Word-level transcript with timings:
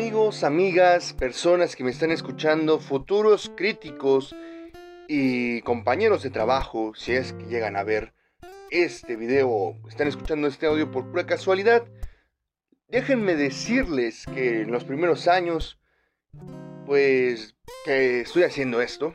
Amigos, 0.00 0.44
amigas, 0.44 1.12
personas 1.12 1.76
que 1.76 1.84
me 1.84 1.90
están 1.90 2.10
escuchando, 2.10 2.78
futuros 2.78 3.52
críticos 3.54 4.34
y 5.06 5.60
compañeros 5.60 6.22
de 6.22 6.30
trabajo, 6.30 6.94
si 6.94 7.12
es 7.12 7.34
que 7.34 7.44
llegan 7.44 7.76
a 7.76 7.82
ver 7.82 8.14
este 8.70 9.14
video 9.14 9.76
están 9.90 10.08
escuchando 10.08 10.48
este 10.48 10.64
audio 10.64 10.90
por 10.90 11.10
pura 11.10 11.26
casualidad, 11.26 11.84
déjenme 12.88 13.36
decirles 13.36 14.24
que 14.24 14.62
en 14.62 14.72
los 14.72 14.84
primeros 14.84 15.28
años, 15.28 15.78
pues 16.86 17.54
que 17.84 18.22
estoy 18.22 18.44
haciendo 18.44 18.80
esto, 18.80 19.12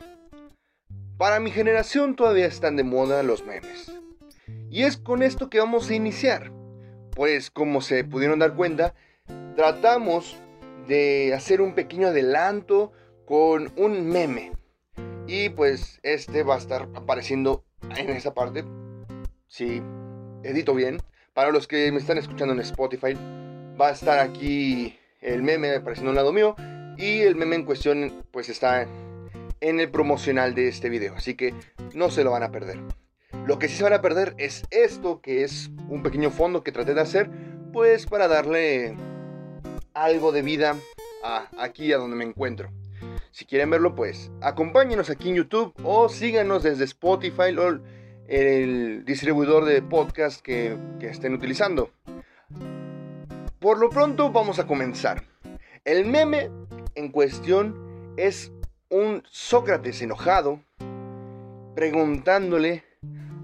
para 1.18 1.40
mi 1.40 1.50
generación 1.50 2.14
todavía 2.14 2.46
están 2.46 2.76
de 2.76 2.84
moda 2.84 3.24
los 3.24 3.44
memes. 3.44 3.90
Y 4.70 4.84
es 4.84 4.96
con 4.96 5.24
esto 5.24 5.50
que 5.50 5.58
vamos 5.58 5.90
a 5.90 5.94
iniciar. 5.94 6.52
Pues 7.10 7.50
como 7.50 7.80
se 7.80 8.04
pudieron 8.04 8.38
dar 8.38 8.54
cuenta, 8.54 8.94
tratamos 9.56 10.36
de 10.86 11.34
hacer 11.34 11.60
un 11.60 11.74
pequeño 11.74 12.08
adelanto 12.08 12.92
con 13.24 13.72
un 13.76 14.08
meme. 14.08 14.52
Y 15.26 15.48
pues 15.50 16.00
este 16.02 16.42
va 16.42 16.54
a 16.54 16.58
estar 16.58 16.88
apareciendo 16.94 17.64
en 17.96 18.10
esa 18.10 18.34
parte. 18.34 18.64
Si 19.48 19.82
edito 20.42 20.74
bien. 20.74 20.98
Para 21.34 21.50
los 21.50 21.66
que 21.68 21.92
me 21.92 21.98
están 21.98 22.16
escuchando 22.16 22.54
en 22.54 22.60
Spotify, 22.60 23.14
va 23.78 23.88
a 23.88 23.92
estar 23.92 24.20
aquí 24.20 24.98
el 25.20 25.42
meme 25.42 25.74
apareciendo 25.74 26.10
a 26.10 26.12
un 26.12 26.16
lado 26.16 26.32
mío. 26.32 26.56
Y 26.96 27.20
el 27.20 27.36
meme 27.36 27.56
en 27.56 27.64
cuestión 27.64 28.24
pues 28.30 28.48
está 28.48 28.86
en 29.60 29.80
el 29.80 29.90
promocional 29.90 30.54
de 30.54 30.68
este 30.68 30.88
video. 30.88 31.14
Así 31.14 31.34
que 31.34 31.52
no 31.94 32.10
se 32.10 32.24
lo 32.24 32.30
van 32.30 32.42
a 32.42 32.52
perder. 32.52 32.78
Lo 33.46 33.58
que 33.58 33.68
sí 33.68 33.76
se 33.76 33.84
van 33.84 33.92
a 33.92 34.02
perder 34.02 34.34
es 34.38 34.64
esto, 34.70 35.20
que 35.20 35.44
es 35.44 35.70
un 35.88 36.02
pequeño 36.02 36.30
fondo 36.30 36.64
que 36.64 36.72
traté 36.72 36.94
de 36.94 37.00
hacer, 37.00 37.30
pues 37.72 38.06
para 38.06 38.28
darle 38.28 38.96
algo 39.96 40.30
de 40.30 40.42
vida 40.42 40.76
aquí 41.58 41.92
a 41.92 41.96
donde 41.96 42.16
me 42.16 42.24
encuentro. 42.24 42.70
Si 43.32 43.46
quieren 43.46 43.70
verlo, 43.70 43.94
pues 43.94 44.30
acompáñenos 44.40 45.10
aquí 45.10 45.30
en 45.30 45.36
YouTube 45.36 45.74
o 45.82 46.08
síganos 46.08 46.62
desde 46.62 46.84
Spotify 46.84 47.56
o 47.58 47.80
el 48.28 49.04
distribuidor 49.04 49.64
de 49.64 49.82
podcast 49.82 50.40
que 50.42 50.78
estén 51.00 51.34
utilizando. 51.34 51.90
Por 53.58 53.78
lo 53.78 53.90
pronto 53.90 54.30
vamos 54.30 54.58
a 54.58 54.66
comenzar. 54.66 55.24
El 55.84 56.04
meme 56.06 56.50
en 56.94 57.10
cuestión 57.10 58.14
es 58.16 58.52
un 58.90 59.22
Sócrates 59.30 60.02
enojado 60.02 60.60
preguntándole 61.74 62.84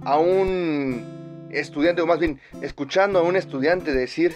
a 0.04 0.18
un 0.18 1.48
estudiante, 1.50 2.02
o 2.02 2.06
más 2.06 2.18
bien 2.18 2.40
escuchando 2.60 3.18
a 3.18 3.22
un 3.22 3.36
estudiante 3.36 3.92
decir, 3.92 4.34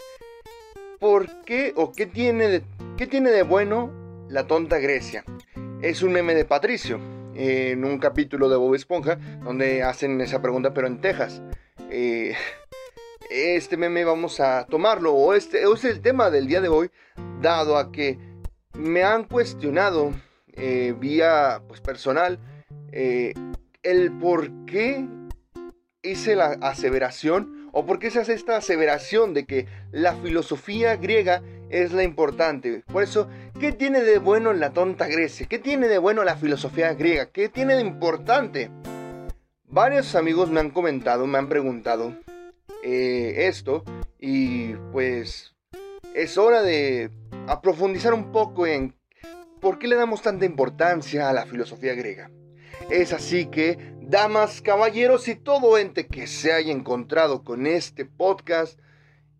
¿por 1.07 1.45
qué 1.45 1.73
o 1.77 1.93
qué 1.93 2.07
tiene 2.07 2.49
de, 2.49 2.62
qué 2.97 3.07
tiene 3.07 3.31
de 3.31 3.45
bueno 3.45 3.93
la 4.29 4.49
tonta 4.49 4.79
Grecia? 4.79 5.25
Es 5.81 6.03
un 6.03 6.11
meme 6.11 6.35
de 6.35 6.45
Patricio, 6.45 6.98
en 7.37 7.85
un 7.85 7.98
capítulo 7.98 8.48
de 8.48 8.57
Bob 8.57 8.75
Esponja, 8.75 9.17
donde 9.45 9.85
hacen 9.85 10.21
esa 10.21 10.43
pregunta, 10.43 10.75
pero 10.75 10.89
en 10.89 11.01
Texas. 11.01 11.43
Eh, 11.91 12.35
este 13.31 13.77
meme 13.77 14.05
vamos 14.05 14.41
a 14.41 14.67
tomarlo, 14.67 15.15
o 15.15 15.33
este 15.33 15.63
es 15.63 15.85
el 15.85 16.01
tema 16.01 16.29
del 16.29 16.48
día 16.48 16.61
de 16.61 16.67
hoy, 16.67 16.91
dado 17.41 17.79
a 17.79 17.93
que 17.93 18.19
me 18.75 19.05
han 19.05 19.29
cuestionado 19.29 20.11
eh, 20.55 20.93
vía 20.98 21.63
pues, 21.69 21.81
personal 21.81 22.41
eh, 22.91 23.33
el 23.85 24.11
por 24.19 24.51
qué 24.65 25.07
hice 26.03 26.35
la 26.35 26.59
aseveración 26.63 27.56
o 27.79 27.85
por 27.85 27.99
qué 27.99 28.11
se 28.11 28.21
hace 28.21 28.33
esta 28.33 28.57
aseveración 28.57 29.35
de 29.35 29.45
que 29.45 29.67
la 29.92 30.14
filosofía 30.14 30.97
griega 30.97 31.42
es 31.69 31.92
la 31.92 32.05
importante. 32.05 32.83
Por 32.91 33.03
eso, 33.03 33.29
¿qué 33.61 33.70
tiene 33.70 34.01
de 34.01 34.17
bueno 34.17 34.55
la 34.55 34.70
tonta 34.70 35.07
Grecia? 35.09 35.47
¿Qué 35.47 35.59
tiene 35.59 35.86
de 35.86 35.98
bueno 35.98 36.25
la 36.25 36.36
filosofía 36.36 36.95
griega? 36.95 37.27
¿Qué 37.27 37.51
tiene 37.51 37.75
de 37.75 37.83
importante? 37.83 38.70
Varios 39.65 40.15
amigos 40.15 40.51
me 40.51 40.61
han 40.61 40.70
comentado, 40.70 41.27
me 41.27 41.36
han 41.36 41.51
preguntado 41.51 42.15
eh, 42.83 43.47
esto 43.47 43.85
y 44.19 44.73
pues 44.91 45.55
es 46.15 46.39
hora 46.39 46.63
de 46.63 47.11
aprofundizar 47.47 48.15
un 48.15 48.33
poco 48.33 48.67
en 48.67 48.95
por 49.61 49.79
qué 49.79 49.86
le 49.86 49.97
damos 49.97 50.23
tanta 50.23 50.47
importancia 50.47 51.29
a 51.29 51.35
la 51.35 51.45
filosofía 51.45 51.92
griega. 51.92 52.31
Es 52.91 53.13
así 53.13 53.47
que, 53.47 53.95
damas, 54.06 54.62
caballeros 54.62 55.27
y 55.27 55.34
todo 55.34 55.78
ente 55.78 56.06
que 56.06 56.27
se 56.27 56.52
haya 56.52 56.72
encontrado 56.72 57.42
con 57.42 57.67
este 57.67 58.05
podcast, 58.05 58.78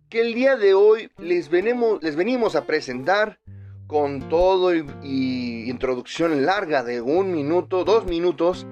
que 0.09 0.21
el 0.21 0.35
día 0.35 0.57
de 0.57 0.75
hoy 0.75 1.11
les, 1.19 1.49
venimos, 1.49 2.03
les 2.03 2.17
venimos 2.17 2.57
a 2.57 2.67
presentar 2.67 3.39
con 3.87 4.29
todo 4.29 4.75
y, 4.75 5.71
introducción 5.71 6.45
larga 6.45 6.83
de 6.83 7.01
un 7.01 7.33
minuto, 7.33 7.85
dos 7.85 8.07
minutos, 8.07 8.67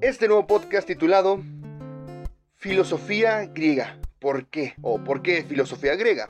este 0.00 0.28
nuevo 0.28 0.46
podcast 0.46 0.86
titulado 0.86 1.40
Filosofía 2.54 3.46
griega. 3.46 4.00
¿Por 4.20 4.46
qué? 4.46 4.74
¿O 4.82 5.02
por 5.02 5.22
qué 5.22 5.42
filosofía 5.42 5.96
griega? 5.96 6.28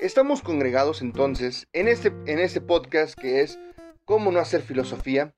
Estamos 0.00 0.42
congregados 0.42 1.00
entonces 1.00 1.66
en 1.72 1.88
este, 1.88 2.12
en 2.26 2.38
este 2.38 2.60
podcast 2.60 3.18
que 3.18 3.40
es 3.40 3.58
¿Cómo 4.04 4.30
no 4.30 4.38
hacer 4.38 4.62
filosofía? 4.62 5.34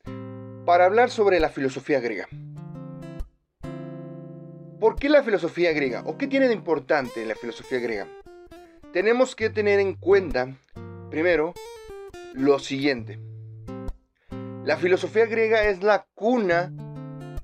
Para 0.69 0.85
hablar 0.85 1.09
sobre 1.09 1.41
la 1.41 1.49
filosofía 1.49 1.99
griega. 1.99 2.29
¿Por 4.79 4.97
qué 4.97 5.09
la 5.09 5.23
filosofía 5.23 5.73
griega? 5.73 6.03
¿O 6.05 6.19
qué 6.19 6.27
tiene 6.27 6.47
de 6.47 6.53
importante 6.53 7.25
la 7.25 7.35
filosofía 7.35 7.79
griega? 7.79 8.07
Tenemos 8.93 9.35
que 9.35 9.49
tener 9.49 9.81
en 9.81 9.95
cuenta, 9.95 10.59
primero, 11.09 11.55
lo 12.35 12.59
siguiente. 12.59 13.19
La 14.63 14.77
filosofía 14.77 15.25
griega 15.25 15.65
es 15.65 15.83
la 15.83 16.07
cuna 16.15 16.71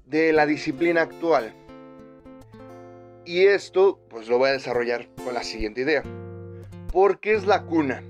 de 0.04 0.34
la 0.34 0.44
disciplina 0.44 1.00
actual. 1.00 1.54
Y 3.24 3.46
esto, 3.46 4.00
pues 4.10 4.28
lo 4.28 4.36
voy 4.36 4.50
a 4.50 4.52
desarrollar 4.52 5.08
con 5.24 5.32
la 5.32 5.44
siguiente 5.44 5.80
idea. 5.80 6.02
¿Por 6.92 7.20
qué 7.20 7.32
es 7.32 7.46
la 7.46 7.62
cuna? 7.62 8.02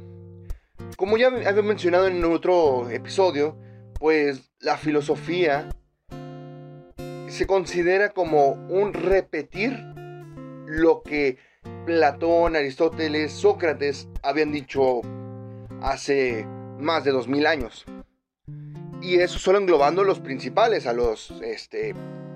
Como 0.97 1.16
ya 1.19 1.28
había 1.28 1.62
mencionado 1.62 2.08
en 2.08 2.24
otro 2.24 2.91
episodio, 2.91 3.56
pues 4.04 4.53
la 4.60 4.76
filosofía 4.76 5.70
se 7.26 7.47
considera 7.47 8.10
como 8.10 8.50
un 8.69 8.92
repetir 8.92 9.72
lo 10.66 11.03
que 11.03 11.38
Platón, 11.87 12.54
Aristóteles, 12.54 13.32
Sócrates 13.32 14.06
habían 14.22 14.53
dicho 14.53 15.00
hace 15.81 16.44
más 16.78 17.04
de 17.04 17.12
dos 17.12 17.28
mil 17.28 17.47
años. 17.47 17.87
Y 19.00 19.20
eso 19.20 19.38
solo 19.38 19.56
englobando 19.56 20.04
los 20.04 20.21
principales, 20.21 20.86
a 20.86 20.92
los 20.92 21.31
este, 21.42 21.94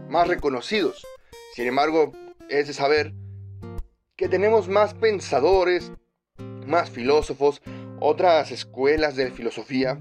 más 0.09 0.27
reconocidos. 0.27 1.07
Sin 1.53 1.67
embargo, 1.67 2.13
es 2.49 2.69
de 2.69 2.73
saber 2.73 3.13
que 4.17 4.31
tenemos 4.31 4.69
más 4.69 4.95
pensadores, 4.95 5.93
más 6.67 6.89
filósofos, 6.89 7.61
otras 8.01 8.53
escuelas 8.53 9.17
de 9.17 9.31
filosofía 9.31 9.99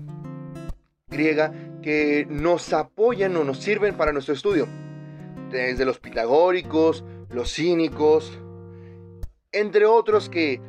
griega 1.10 1.54
que 1.82 2.28
nos 2.30 2.74
apoyan 2.74 3.36
o 3.38 3.46
nos 3.46 3.60
sirven 3.60 3.96
para 3.96 4.12
nuestro 4.12 4.34
estudio. 4.34 4.68
Desde 5.50 5.86
los 5.86 6.00
pitagóricos, 6.00 7.06
los 7.30 7.54
cínicos, 7.54 8.38
entre 9.54 9.86
otros 9.86 10.30
que 10.30 10.60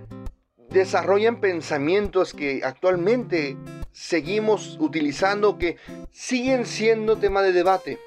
desarrollan 0.70 1.40
pensamientos 1.40 2.34
que 2.34 2.60
actualmente 2.62 3.56
seguimos 3.90 4.76
utilizando, 4.80 5.58
que 5.58 5.76
siguen 6.12 6.66
siendo 6.66 7.16
tema 7.16 7.42
de 7.42 7.52
debate. 7.52 7.98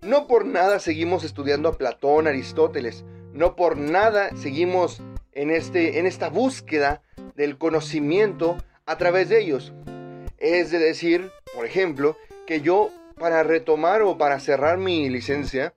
No 0.00 0.28
por 0.28 0.44
nada 0.44 0.78
seguimos 0.78 1.24
estudiando 1.24 1.68
a 1.68 1.76
Platón, 1.76 2.28
Aristóteles, 2.28 3.04
no 3.32 3.56
por 3.56 3.76
nada 3.76 4.30
seguimos 4.36 5.02
en, 5.32 5.50
este, 5.50 5.98
en 5.98 6.06
esta 6.06 6.28
búsqueda 6.28 7.02
del 7.34 7.58
conocimiento 7.58 8.58
a 8.86 8.96
través 8.96 9.28
de 9.28 9.40
ellos. 9.40 9.72
Es 10.42 10.72
de 10.72 10.80
decir, 10.80 11.30
por 11.54 11.64
ejemplo, 11.64 12.16
que 12.48 12.62
yo 12.62 12.90
para 13.16 13.44
retomar 13.44 14.02
o 14.02 14.18
para 14.18 14.40
cerrar 14.40 14.76
mi 14.76 15.08
licencia, 15.08 15.72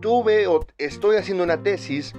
tuve 0.00 0.46
o 0.46 0.66
estoy 0.78 1.18
haciendo 1.18 1.44
una 1.44 1.62
tesis 1.62 2.14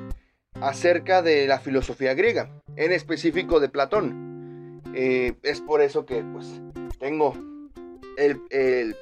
acerca 0.62 1.24
de 1.24 1.48
la 1.48 1.60
filosofía 1.60 2.14
griega, 2.14 2.52
en 2.76 2.92
específico 2.92 3.60
de 3.60 3.70
Platón. 3.70 4.84
Eh, 4.94 5.34
es 5.42 5.60
por 5.60 5.82
eso 5.82 6.06
que 6.06 6.24
pues 6.24 6.62
tengo 7.00 7.34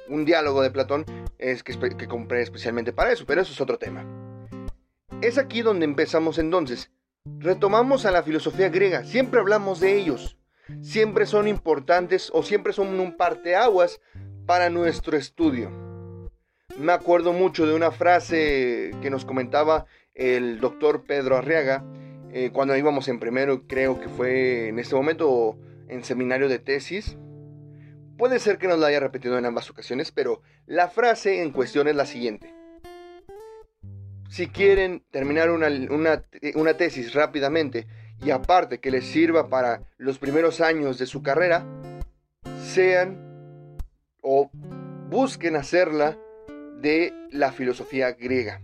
un 0.08 0.24
diálogo 0.24 0.62
de 0.62 0.70
Platón 0.70 1.04
es 1.36 1.62
que, 1.62 1.78
que 1.98 2.08
compré 2.08 2.40
especialmente 2.40 2.94
para 2.94 3.12
eso, 3.12 3.26
pero 3.26 3.42
eso 3.42 3.52
es 3.52 3.60
otro 3.60 3.76
tema. 3.76 4.06
Es 5.20 5.36
aquí 5.36 5.60
donde 5.60 5.84
empezamos 5.84 6.38
entonces. 6.38 6.90
Retomamos 7.40 8.06
a 8.06 8.10
la 8.10 8.22
filosofía 8.22 8.70
griega, 8.70 9.04
siempre 9.04 9.40
hablamos 9.40 9.80
de 9.80 9.98
ellos 9.98 10.38
siempre 10.80 11.26
son 11.26 11.48
importantes 11.48 12.30
o 12.32 12.42
siempre 12.42 12.72
son 12.72 13.00
un 13.00 13.16
parteaguas 13.16 14.00
para 14.46 14.70
nuestro 14.70 15.16
estudio. 15.16 15.70
Me 16.78 16.92
acuerdo 16.92 17.32
mucho 17.32 17.66
de 17.66 17.74
una 17.74 17.90
frase 17.90 18.90
que 19.00 19.10
nos 19.10 19.24
comentaba 19.24 19.86
el 20.14 20.60
doctor 20.60 21.04
Pedro 21.04 21.36
Arriaga 21.36 21.84
eh, 22.36 22.50
cuando 22.52 22.76
íbamos 22.76 23.06
en 23.06 23.20
primero, 23.20 23.62
creo 23.68 24.00
que 24.00 24.08
fue 24.08 24.66
en 24.66 24.80
este 24.80 24.96
momento 24.96 25.56
en 25.86 26.02
seminario 26.02 26.48
de 26.48 26.58
tesis. 26.58 27.16
Puede 28.18 28.40
ser 28.40 28.58
que 28.58 28.66
nos 28.66 28.80
la 28.80 28.88
haya 28.88 28.98
repetido 28.98 29.38
en 29.38 29.46
ambas 29.46 29.70
ocasiones, 29.70 30.10
pero 30.10 30.42
la 30.66 30.88
frase 30.88 31.42
en 31.42 31.52
cuestión 31.52 31.86
es 31.86 31.94
la 31.94 32.06
siguiente. 32.06 32.52
Si 34.28 34.48
quieren 34.48 35.04
terminar 35.12 35.52
una, 35.52 35.68
una 36.56 36.74
tesis 36.76 37.14
rápidamente 37.14 37.86
y 38.22 38.30
aparte 38.30 38.80
que 38.80 38.90
les 38.90 39.04
sirva 39.04 39.48
para 39.48 39.82
los 39.96 40.18
primeros 40.18 40.60
años 40.60 40.98
de 40.98 41.06
su 41.06 41.22
carrera, 41.22 41.64
sean 42.62 43.78
o 44.22 44.50
busquen 45.08 45.56
hacerla 45.56 46.18
de 46.80 47.12
la 47.30 47.52
filosofía 47.52 48.12
griega. 48.12 48.60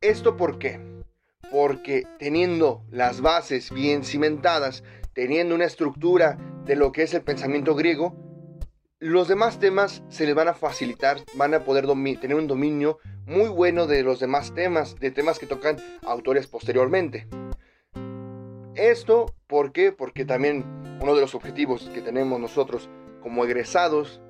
¿Esto 0.00 0.36
por 0.36 0.58
qué? 0.58 0.80
Porque 1.50 2.06
teniendo 2.18 2.84
las 2.90 3.20
bases 3.20 3.70
bien 3.70 4.04
cimentadas, 4.04 4.82
teniendo 5.12 5.54
una 5.54 5.64
estructura 5.64 6.38
de 6.64 6.76
lo 6.76 6.92
que 6.92 7.02
es 7.02 7.14
el 7.14 7.22
pensamiento 7.22 7.74
griego, 7.74 8.16
los 8.98 9.28
demás 9.28 9.58
temas 9.58 10.02
se 10.08 10.24
les 10.24 10.34
van 10.34 10.48
a 10.48 10.54
facilitar, 10.54 11.18
van 11.34 11.54
a 11.54 11.64
poder 11.64 11.86
tener 12.20 12.36
un 12.36 12.46
dominio 12.46 12.98
muy 13.26 13.48
bueno 13.48 13.86
de 13.86 14.02
los 14.02 14.20
demás 14.20 14.54
temas, 14.54 14.96
de 14.96 15.10
temas 15.10 15.38
que 15.38 15.46
tocan 15.46 15.76
autores 16.02 16.46
posteriormente. 16.46 17.26
Esto, 18.76 19.26
¿por 19.46 19.72
qué? 19.72 19.92
Porque 19.92 20.24
también 20.24 20.64
uno 21.00 21.14
de 21.14 21.20
los 21.20 21.34
objetivos 21.34 21.90
que 21.94 22.02
tenemos 22.02 22.40
nosotros 22.40 22.88
como 23.22 23.44
egresados, 23.44 24.20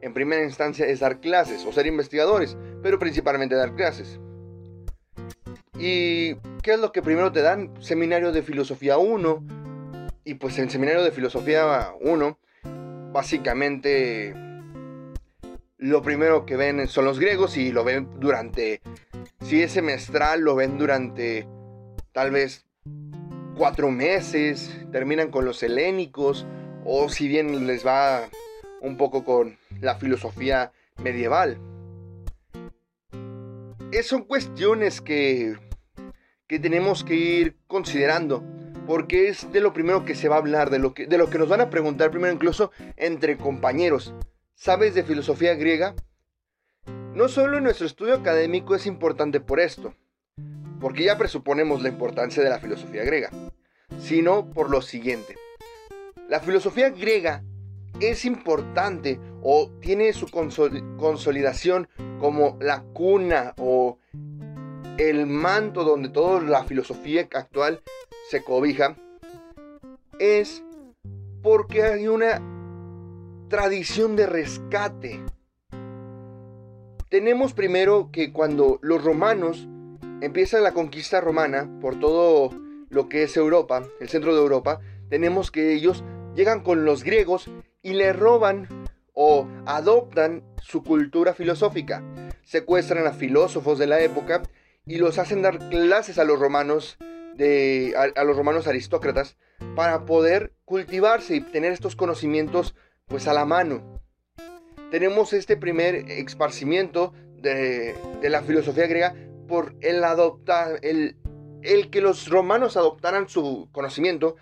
en 0.00 0.12
primera 0.12 0.42
instancia, 0.42 0.86
es 0.86 1.00
dar 1.00 1.20
clases 1.20 1.64
o 1.64 1.72
ser 1.72 1.86
investigadores, 1.86 2.56
pero 2.82 2.98
principalmente 2.98 3.54
dar 3.54 3.74
clases. 3.74 4.18
¿Y 5.78 6.34
qué 6.62 6.74
es 6.74 6.80
lo 6.80 6.92
que 6.92 7.02
primero 7.02 7.32
te 7.32 7.42
dan? 7.42 7.72
Seminario 7.80 8.32
de 8.32 8.42
Filosofía 8.42 8.98
1. 8.98 9.44
Y 10.24 10.34
pues 10.34 10.58
en 10.58 10.70
Seminario 10.70 11.02
de 11.02 11.10
Filosofía 11.10 11.94
1, 12.00 12.38
básicamente 13.12 14.34
lo 15.78 16.02
primero 16.02 16.46
que 16.46 16.56
ven 16.56 16.86
son 16.88 17.04
los 17.04 17.20
griegos 17.20 17.56
y 17.56 17.70
lo 17.70 17.84
ven 17.84 18.08
durante, 18.18 18.80
si 19.42 19.62
es 19.62 19.72
semestral, 19.72 20.40
lo 20.40 20.54
ven 20.54 20.78
durante 20.78 21.46
tal 22.12 22.30
vez 22.30 22.64
cuatro 23.56 23.90
meses, 23.90 24.74
terminan 24.92 25.30
con 25.30 25.44
los 25.44 25.62
helénicos, 25.62 26.46
o 26.84 27.08
si 27.08 27.28
bien 27.28 27.66
les 27.66 27.86
va 27.86 28.28
un 28.80 28.96
poco 28.96 29.24
con 29.24 29.56
la 29.80 29.96
filosofía 29.96 30.72
medieval. 31.02 31.58
Es, 33.92 34.08
son 34.08 34.24
cuestiones 34.24 35.00
que, 35.00 35.56
que 36.46 36.58
tenemos 36.58 37.04
que 37.04 37.14
ir 37.14 37.56
considerando, 37.66 38.44
porque 38.86 39.28
es 39.28 39.50
de 39.52 39.60
lo 39.60 39.72
primero 39.72 40.04
que 40.04 40.14
se 40.14 40.28
va 40.28 40.36
a 40.36 40.40
hablar, 40.40 40.70
de 40.70 40.78
lo 40.78 40.92
que, 40.92 41.06
de 41.06 41.24
que 41.30 41.38
nos 41.38 41.48
van 41.48 41.60
a 41.60 41.70
preguntar 41.70 42.10
primero 42.10 42.34
incluso 42.34 42.70
entre 42.96 43.36
compañeros. 43.36 44.14
¿Sabes 44.54 44.94
de 44.94 45.04
filosofía 45.04 45.54
griega? 45.54 45.94
No 47.14 47.28
solo 47.28 47.60
nuestro 47.60 47.86
estudio 47.86 48.14
académico 48.14 48.74
es 48.74 48.86
importante 48.86 49.40
por 49.40 49.60
esto, 49.60 49.94
porque 50.84 51.04
ya 51.04 51.16
presuponemos 51.16 51.82
la 51.82 51.88
importancia 51.88 52.42
de 52.42 52.50
la 52.50 52.58
filosofía 52.58 53.04
griega, 53.04 53.30
sino 54.00 54.50
por 54.50 54.68
lo 54.68 54.82
siguiente. 54.82 55.34
La 56.28 56.40
filosofía 56.40 56.90
griega 56.90 57.42
es 58.00 58.26
importante 58.26 59.18
o 59.40 59.70
tiene 59.80 60.12
su 60.12 60.26
consolidación 60.28 61.88
como 62.20 62.58
la 62.60 62.82
cuna 62.92 63.54
o 63.56 63.96
el 64.98 65.24
manto 65.24 65.84
donde 65.84 66.10
toda 66.10 66.42
la 66.42 66.64
filosofía 66.64 67.22
actual 67.32 67.80
se 68.28 68.44
cobija, 68.44 68.94
es 70.18 70.62
porque 71.42 71.82
hay 71.82 72.08
una 72.08 72.42
tradición 73.48 74.16
de 74.16 74.26
rescate. 74.26 75.22
Tenemos 77.08 77.54
primero 77.54 78.10
que 78.12 78.34
cuando 78.34 78.78
los 78.82 79.02
romanos 79.02 79.66
empieza 80.24 80.60
la 80.60 80.72
conquista 80.72 81.20
romana 81.20 81.68
por 81.80 81.98
todo 82.00 82.50
lo 82.88 83.08
que 83.08 83.24
es 83.24 83.36
Europa, 83.36 83.82
el 84.00 84.08
centro 84.08 84.34
de 84.34 84.40
Europa, 84.40 84.80
tenemos 85.10 85.50
que 85.50 85.72
ellos 85.72 86.04
llegan 86.34 86.62
con 86.62 86.84
los 86.84 87.04
griegos 87.04 87.50
y 87.82 87.92
le 87.92 88.12
roban 88.12 88.68
o 89.12 89.46
adoptan 89.66 90.42
su 90.62 90.82
cultura 90.82 91.34
filosófica. 91.34 92.02
Secuestran 92.44 93.06
a 93.06 93.12
filósofos 93.12 93.78
de 93.78 93.86
la 93.86 94.00
época 94.00 94.42
y 94.86 94.96
los 94.96 95.18
hacen 95.18 95.42
dar 95.42 95.58
clases 95.68 96.18
a 96.18 96.24
los 96.24 96.38
romanos 96.38 96.98
de 97.36 97.94
a, 97.96 98.24
los 98.24 98.36
romanos 98.36 98.66
aristócratas 98.66 99.36
para 99.74 100.04
poder 100.04 100.52
cultivarse 100.64 101.36
y 101.36 101.40
tener 101.40 101.72
estos 101.72 101.96
conocimientos 101.96 102.74
pues 103.06 103.26
a 103.28 103.34
la 103.34 103.44
mano. 103.44 104.00
Tenemos 104.90 105.32
este 105.32 105.56
primer 105.56 106.10
esparcimiento 106.10 107.12
de, 107.36 107.94
de 108.20 108.30
la 108.30 108.42
filosofía 108.42 108.86
griega 108.86 109.14
por 109.46 109.74
el 109.80 110.02
adoptar, 110.04 110.78
el, 110.82 111.16
el 111.62 111.90
que 111.90 112.00
los 112.00 112.28
romanos 112.28 112.76
adoptaran 112.76 113.28
su 113.28 113.68
conocimiento 113.72 114.36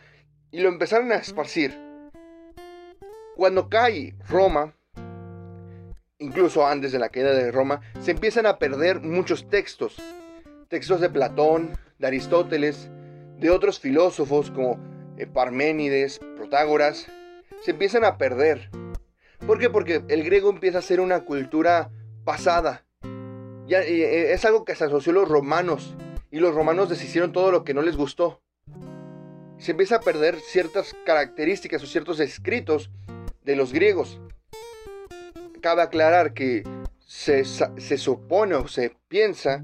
y 0.51 0.61
lo 0.61 0.69
empezaron 0.69 1.13
a 1.13 1.17
esparcir. 1.17 1.79
Cuando 3.37 3.69
cae 3.69 4.15
Roma, 4.29 4.75
incluso 6.19 6.67
antes 6.67 6.93
de 6.93 6.99
la 6.99 7.09
caída 7.09 7.33
de 7.33 7.51
Roma, 7.51 7.81
se 8.01 8.13
empiezan 8.13 8.47
a 8.47 8.59
perder 8.59 9.01
muchos 9.01 9.49
textos. 9.49 9.97
Textos 10.69 11.01
de 11.01 11.11
Platón, 11.11 11.77
de 11.99 12.07
Aristóteles, 12.07 12.91
de 13.39 13.51
otros 13.51 13.81
filósofos 13.81 14.51
como 14.51 14.79
eh, 15.17 15.27
Parménides, 15.27 16.21
Protágoras, 16.37 17.07
se 17.63 17.73
empiezan 17.73 18.05
a 18.05 18.19
perder. 18.19 18.71
¿Por 19.47 19.59
qué? 19.59 19.71
Porque 19.71 20.03
el 20.09 20.23
griego 20.23 20.51
empieza 20.51 20.79
a 20.79 20.83
ser 20.83 21.01
una 21.01 21.25
cultura 21.25 21.91
pasada, 22.25 22.85
eh, 23.81 24.33
es 24.33 24.45
algo 24.45 24.65
que 24.65 24.75
se 24.75 24.85
asoció 24.85 25.13
a 25.13 25.17
los 25.17 25.29
romanos 25.29 25.95
y 26.31 26.41
los 26.41 26.55
romanos 26.55 26.89
deshicieron 26.89 27.33
todo 27.33 27.51
lo 27.51 27.65
que 27.65 27.75
no 27.75 27.83
les 27.83 27.97
gustó. 27.97 28.41
Se 29.59 29.73
empieza 29.73 29.97
a 29.97 30.01
perder 30.01 30.41
ciertas 30.41 30.95
características 31.05 31.83
o 31.83 31.87
ciertos 31.87 32.21
escritos 32.21 32.91
de 33.45 33.57
los 33.57 33.73
griegos. 33.73 34.21
Cabe 35.61 35.83
aclarar 35.83 36.35
que 36.35 36.65
se, 37.07 37.45
se 37.45 37.99
supone 37.99 38.55
o 38.55 38.67
se 38.67 38.97
piensa 39.09 39.63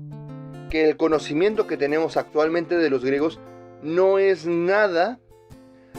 que 0.71 0.89
el 0.89 0.97
conocimiento 0.97 1.67
que 1.67 1.77
tenemos 1.77 2.17
actualmente 2.17 2.77
de 2.77 2.91
los 2.91 3.05
griegos 3.05 3.41
no 3.83 4.19
es 4.19 4.47
nada 4.47 5.19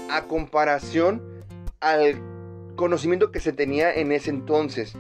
a 0.10 0.24
comparación 0.26 1.44
al 1.80 2.22
conocimiento 2.76 3.32
que 3.32 3.40
se 3.40 3.54
tenía 3.54 3.94
en 3.94 4.12
ese 4.12 4.30
entonces. 4.30 4.94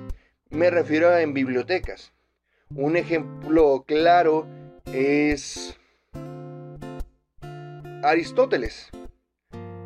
Me 0.49 0.69
refiero 0.69 1.09
a 1.09 1.21
en 1.21 1.33
bibliotecas. 1.33 2.13
Un 2.75 2.97
ejemplo 2.97 3.83
claro 3.87 4.45
es 4.93 5.75
Aristóteles. 8.03 8.91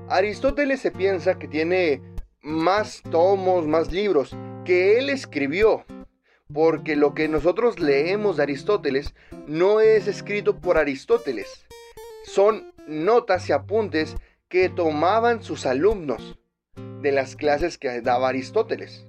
Aristóteles 0.10 0.82
se 0.82 0.92
piensa 0.92 1.40
que 1.40 1.48
tiene 1.48 2.02
más 2.42 3.02
tomos, 3.10 3.66
más 3.68 3.94
libros 3.94 4.36
que 4.66 5.00
él 5.00 5.10
escribió, 5.10 5.86
porque 6.54 6.98
lo 6.98 7.14
que 7.14 7.30
nosotros 7.30 7.80
leemos 7.80 8.36
de 8.36 8.44
Aristóteles 8.44 9.16
no 9.48 9.80
es 9.80 10.08
escrito 10.08 10.60
por 10.60 10.78
Aristóteles, 10.78 11.66
son 12.26 12.74
notas 12.86 13.48
y 13.48 13.54
apuntes 13.54 14.18
que 14.50 14.68
tomaban 14.68 15.42
sus 15.42 15.66
alumnos 15.66 16.38
de 17.02 17.14
las 17.14 17.38
clases 17.38 17.78
que 17.78 18.02
daba 18.02 18.28
Aristóteles 18.28 19.08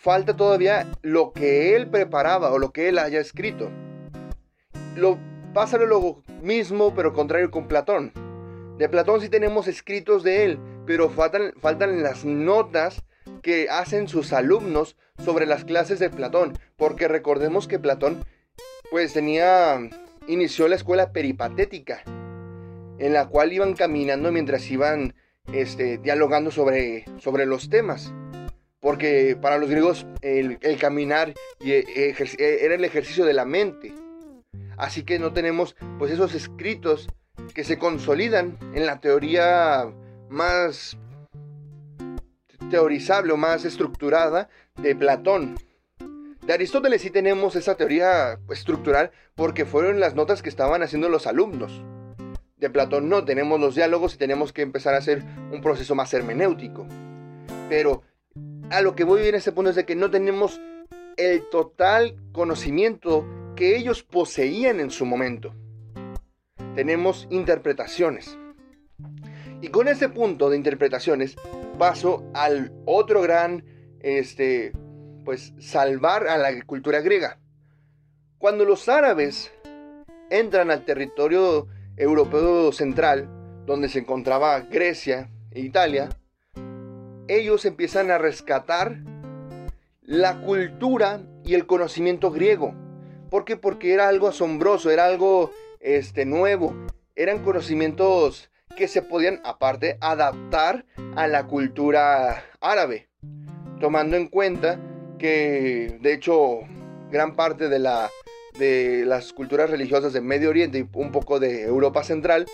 falta 0.00 0.36
todavía 0.36 0.86
lo 1.02 1.32
que 1.32 1.74
él 1.74 1.88
preparaba 1.88 2.52
o 2.52 2.58
lo 2.58 2.72
que 2.72 2.88
él 2.88 2.98
haya 2.98 3.20
escrito. 3.20 3.68
Lo 4.96 5.18
pasa 5.52 5.76
lo 5.76 6.22
mismo 6.40 6.94
pero 6.94 7.12
contrario 7.12 7.50
con 7.50 7.66
Platón. 7.66 8.12
De 8.78 8.88
Platón 8.88 9.20
sí 9.20 9.28
tenemos 9.28 9.66
escritos 9.66 10.22
de 10.22 10.44
él, 10.44 10.60
pero 10.86 11.10
faltan, 11.10 11.52
faltan 11.60 12.02
las 12.02 12.24
notas 12.24 13.02
que 13.42 13.68
hacen 13.68 14.06
sus 14.06 14.32
alumnos 14.32 14.96
sobre 15.18 15.46
las 15.46 15.64
clases 15.64 15.98
de 15.98 16.10
Platón, 16.10 16.56
porque 16.76 17.08
recordemos 17.08 17.66
que 17.66 17.80
Platón 17.80 18.24
pues 18.90 19.12
tenía 19.12 19.80
inició 20.28 20.68
la 20.68 20.76
escuela 20.76 21.12
peripatética, 21.12 22.04
en 22.98 23.12
la 23.12 23.26
cual 23.26 23.52
iban 23.52 23.74
caminando 23.74 24.30
mientras 24.30 24.70
iban 24.70 25.14
este, 25.52 25.98
dialogando 25.98 26.52
sobre, 26.52 27.04
sobre 27.18 27.46
los 27.46 27.68
temas 27.68 28.12
porque 28.80 29.36
para 29.40 29.58
los 29.58 29.70
griegos 29.70 30.06
el, 30.22 30.58
caminar 30.78 31.34
eh, 31.60 31.84
eh, 31.86 32.58
era 32.60 32.74
el 32.74 32.84
ejercicio 32.84 33.24
de 33.24 33.34
la 33.34 33.44
mente. 33.44 33.94
Así 34.76 35.02
que 35.02 35.18
no 35.18 35.32
tenemos 35.32 35.74
pues 35.98 36.12
esos 36.12 36.34
escritos 36.34 37.08
que 37.54 37.64
se 37.64 37.78
consolidan 37.78 38.58
en 38.74 38.86
la 38.86 39.00
teoría 39.00 39.92
más 40.28 40.96
teorizable 42.70 43.32
o 43.32 43.36
más 43.36 43.64
estructurada 43.64 44.48
de 44.80 44.94
Platón. 44.94 45.56
De 46.46 46.52
Aristóteles 46.52 47.02
sí 47.02 47.10
tenemos 47.10 47.56
esa 47.56 47.76
teoría 47.76 48.38
estructural 48.50 49.10
porque 49.34 49.66
fueron 49.66 50.00
las 50.00 50.14
notas 50.14 50.42
que 50.42 50.48
estaban 50.48 50.82
haciendo 50.82 51.08
los 51.08 51.26
alumnos. 51.26 51.82
de 52.56 52.70
Platón 52.70 53.08
no, 53.08 53.24
tenemos 53.24 53.60
los 53.60 53.74
diálogos 53.76 54.14
y 54.14 54.18
tenemos 54.18 54.52
que 54.52 54.62
empezar 54.62 54.94
a 54.94 54.98
hacer 54.98 55.22
un 55.52 55.60
proceso 55.60 55.94
más 55.94 56.12
hermenéutico. 56.14 56.86
Pero 57.68 58.02
a 58.70 58.80
lo 58.82 58.94
que 58.94 59.04
voy 59.04 59.26
en 59.26 59.34
ese 59.34 59.52
punto 59.52 59.70
es 59.70 59.76
de 59.76 59.86
que 59.86 59.96
no 59.96 60.10
tenemos 60.10 60.60
el 61.16 61.48
total 61.50 62.16
conocimiento 62.32 63.26
que 63.56 63.76
ellos 63.76 64.02
poseían 64.02 64.78
en 64.80 64.90
su 64.90 65.04
momento. 65.04 65.54
Tenemos 66.74 67.26
interpretaciones. 67.30 68.38
Y 69.60 69.68
con 69.68 69.88
ese 69.88 70.08
punto 70.08 70.50
de 70.50 70.56
interpretaciones 70.56 71.36
paso 71.78 72.24
al 72.34 72.72
otro 72.84 73.22
gran, 73.22 73.64
este, 74.00 74.72
pues 75.24 75.54
salvar 75.58 76.28
a 76.28 76.38
la 76.38 76.62
cultura 76.62 77.00
griega. 77.00 77.38
Cuando 78.38 78.64
los 78.64 78.88
árabes 78.88 79.50
entran 80.30 80.70
al 80.70 80.84
territorio 80.84 81.66
europeo 81.96 82.70
central, 82.70 83.28
donde 83.66 83.88
se 83.88 83.98
encontraba 83.98 84.60
Grecia 84.60 85.30
e 85.50 85.60
Italia, 85.60 86.08
ellos 87.28 87.64
empiezan 87.64 88.10
a 88.10 88.18
rescatar 88.18 88.96
la 90.02 90.40
cultura 90.40 91.20
y 91.44 91.54
el 91.54 91.66
conocimiento 91.66 92.30
griego. 92.30 92.74
¿Por 93.30 93.44
qué? 93.44 93.56
Porque 93.56 93.92
era 93.92 94.08
algo 94.08 94.28
asombroso, 94.28 94.90
era 94.90 95.04
algo 95.04 95.52
este, 95.80 96.24
nuevo, 96.24 96.74
eran 97.14 97.44
conocimientos 97.44 98.50
que 98.76 98.88
se 98.88 99.02
podían 99.02 99.40
aparte 99.44 99.98
adaptar 100.00 100.86
a 101.16 101.26
la 101.26 101.46
cultura 101.46 102.44
árabe, 102.60 103.08
tomando 103.80 104.16
en 104.16 104.28
cuenta 104.28 104.80
que 105.18 105.98
de 106.00 106.14
hecho 106.14 106.60
gran 107.10 107.34
parte 107.34 107.68
de, 107.68 107.78
la, 107.78 108.08
de 108.58 109.04
las 109.04 109.32
culturas 109.32 109.68
religiosas 109.68 110.12
de 110.12 110.20
Medio 110.20 110.48
Oriente 110.48 110.78
y 110.78 110.88
un 110.94 111.12
poco 111.12 111.40
de 111.40 111.64
Europa 111.64 112.04
Central 112.04 112.46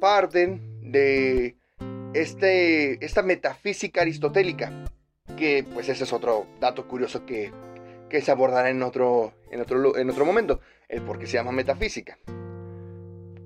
parten 0.00 0.90
de 0.90 1.56
este, 2.20 3.04
esta 3.04 3.22
metafísica 3.22 4.00
aristotélica, 4.00 4.72
que 5.36 5.66
pues 5.74 5.88
ese 5.88 6.04
es 6.04 6.12
otro 6.12 6.46
dato 6.60 6.88
curioso 6.88 7.26
que, 7.26 7.52
se 8.20 8.30
abordará 8.30 8.70
en 8.70 8.82
otro, 8.82 9.34
en, 9.50 9.60
otro, 9.60 9.98
en 9.98 10.08
otro 10.08 10.24
momento, 10.24 10.60
el 10.88 11.02
por 11.02 11.18
qué 11.18 11.26
se 11.26 11.34
llama 11.34 11.52
metafísica. 11.52 12.18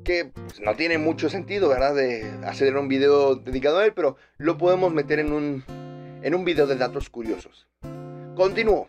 Que 0.05 0.27
pues, 0.27 0.61
no 0.61 0.77
tiene 0.77 0.99
mucho 0.99 1.29
sentido, 1.29 1.69
¿verdad? 1.69 1.95
De 1.97 2.25
hacer 2.45 2.77
un 2.77 2.87
video 2.87 3.35
dedicado 3.35 3.79
a 3.79 3.85
él, 3.85 3.93
pero 3.93 4.17
lo 4.39 4.57
podemos 4.59 4.93
meter 4.93 5.19
en 5.19 5.33
un, 5.33 5.65
en 6.23 6.35
un 6.35 6.45
video 6.45 6.69
de 6.69 6.77
datos 6.77 7.11
curiosos. 7.11 7.67
Continúo. 8.37 8.89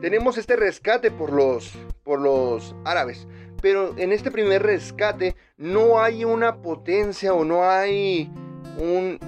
Tenemos 0.00 0.38
este 0.38 0.56
rescate 0.56 1.10
por 1.10 1.32
los, 1.32 1.74
por 2.02 2.20
los 2.20 2.74
árabes, 2.84 3.26
pero 3.60 3.96
en 3.98 4.12
este 4.12 4.30
primer 4.30 4.62
rescate 4.62 5.36
no 5.58 6.00
hay 6.00 6.24
una 6.24 6.62
potencia 6.62 7.34
o 7.34 7.44
no 7.44 7.68
hay 7.68 8.30
un 8.78 9.18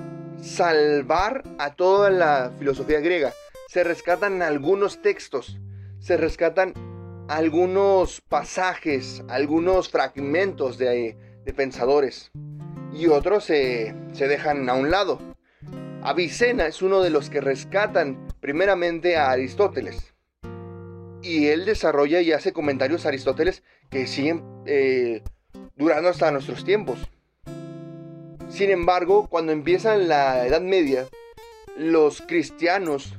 salvar 0.42 1.42
a 1.58 1.74
toda 1.74 2.10
la 2.10 2.52
filosofía 2.58 3.00
griega. 3.00 3.32
Se 3.68 3.84
rescatan 3.84 4.42
algunos 4.42 5.02
textos, 5.02 5.58
se 5.98 6.16
rescatan 6.16 6.74
algunos 7.28 8.20
pasajes, 8.22 9.22
algunos 9.28 9.90
fragmentos 9.90 10.78
de, 10.78 11.16
pensadores 11.56 12.30
y 12.92 13.06
otros 13.06 13.44
se, 13.44 13.94
se 14.12 14.28
dejan 14.28 14.68
a 14.68 14.74
un 14.74 14.90
lado. 14.90 15.18
Avicena 16.02 16.66
es 16.66 16.82
uno 16.82 17.00
de 17.00 17.10
los 17.10 17.30
que 17.30 17.40
rescatan 17.40 18.28
primeramente 18.40 19.16
a 19.16 19.30
Aristóteles. 19.30 20.14
Y 21.22 21.48
él 21.48 21.64
desarrolla 21.64 22.20
y 22.20 22.32
hace 22.32 22.52
comentarios 22.52 23.04
a 23.04 23.08
Aristóteles 23.08 23.62
que 23.90 24.06
siguen 24.06 24.44
eh, 24.66 25.22
durando 25.76 26.08
hasta 26.08 26.30
nuestros 26.30 26.64
tiempos. 26.64 27.08
Sin 28.48 28.70
embargo, 28.70 29.28
cuando 29.28 29.52
empieza 29.52 29.96
la 29.96 30.46
Edad 30.46 30.62
Media, 30.62 31.06
los 31.76 32.22
cristianos 32.22 33.14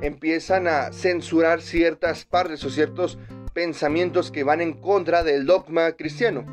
empiezan 0.00 0.66
a 0.66 0.92
censurar 0.92 1.60
ciertas 1.60 2.24
partes 2.24 2.64
o 2.64 2.70
ciertos 2.70 3.18
pensamientos 3.52 4.30
que 4.30 4.44
van 4.44 4.60
en 4.60 4.72
contra 4.72 5.22
del 5.24 5.46
dogma 5.46 5.92
cristiano. 5.92 6.44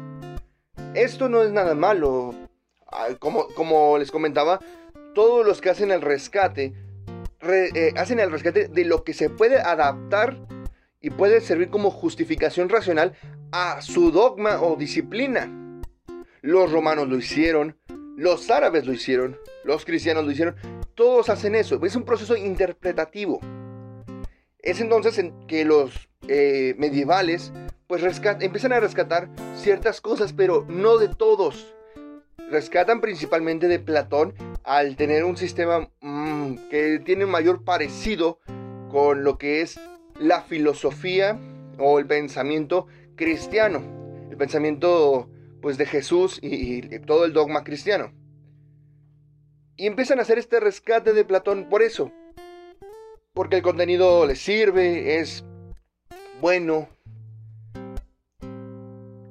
Esto 0.95 1.29
no 1.29 1.43
es 1.43 1.51
nada 1.51 1.75
malo. 1.75 2.33
Ah, 2.91 3.09
como, 3.19 3.47
como 3.49 3.97
les 3.97 4.11
comentaba, 4.11 4.59
todos 5.13 5.45
los 5.45 5.61
que 5.61 5.69
hacen 5.69 5.91
el 5.91 6.01
rescate, 6.01 6.73
eh, 7.41 7.93
hacen 7.95 8.19
el 8.19 8.31
rescate 8.31 8.67
de 8.67 8.85
lo 8.85 9.03
que 9.03 9.13
se 9.13 9.29
puede 9.29 9.59
adaptar 9.59 10.35
y 10.99 11.11
puede 11.11 11.41
servir 11.41 11.69
como 11.69 11.91
justificación 11.91 12.69
racional 12.69 13.13
a 13.51 13.81
su 13.81 14.11
dogma 14.11 14.61
o 14.61 14.75
disciplina. 14.75 15.49
Los 16.41 16.71
romanos 16.71 17.07
lo 17.07 17.17
hicieron, 17.17 17.77
los 18.19 18.49
árabes 18.49 18.85
lo 18.85 18.91
hicieron, 18.91 19.37
los 19.63 19.85
cristianos 19.85 20.25
lo 20.25 20.31
hicieron, 20.31 20.55
todos 20.93 21.29
hacen 21.29 21.55
eso, 21.55 21.79
es 21.85 21.95
un 21.95 22.03
proceso 22.03 22.35
interpretativo. 22.35 23.39
Es 24.59 24.81
entonces 24.81 25.17
en 25.19 25.47
que 25.47 25.63
los 25.63 26.09
eh, 26.27 26.75
medievales 26.77 27.53
pues 27.87 28.03
empiezan 28.41 28.73
a 28.73 28.81
rescatar 28.81 29.29
ciertas 29.55 30.01
cosas, 30.01 30.33
pero 30.33 30.65
no 30.67 30.97
de 30.97 31.07
todos. 31.07 31.73
Rescatan 32.51 32.99
principalmente 32.99 33.69
de 33.69 33.79
Platón 33.79 34.33
al 34.65 34.97
tener 34.97 35.23
un 35.23 35.37
sistema 35.37 35.89
mm, 36.01 36.55
que 36.69 36.99
tiene 36.99 37.25
mayor 37.25 37.63
parecido 37.63 38.39
con 38.91 39.23
lo 39.23 39.37
que 39.37 39.61
es 39.61 39.79
la 40.19 40.41
filosofía 40.41 41.39
o 41.77 41.99
el 41.99 42.05
pensamiento 42.05 42.87
cristiano, 43.15 43.81
el 44.29 44.35
pensamiento 44.35 45.29
pues 45.61 45.77
de 45.77 45.85
Jesús 45.85 46.39
y, 46.41 46.99
todo 46.99 47.25
el 47.25 47.33
dogma 47.33 47.63
cristiano. 47.63 48.13
Y 49.75 49.87
empiezan 49.87 50.19
a 50.19 50.23
hacer 50.23 50.37
este 50.37 50.59
rescate 50.59 51.13
de 51.13 51.25
Platón 51.25 51.69
por 51.69 51.81
eso. 51.81 52.11
Porque 53.33 53.57
el 53.57 53.61
contenido 53.61 54.25
les 54.25 54.39
sirve, 54.39 55.19
es 55.19 55.45
bueno. 56.41 56.89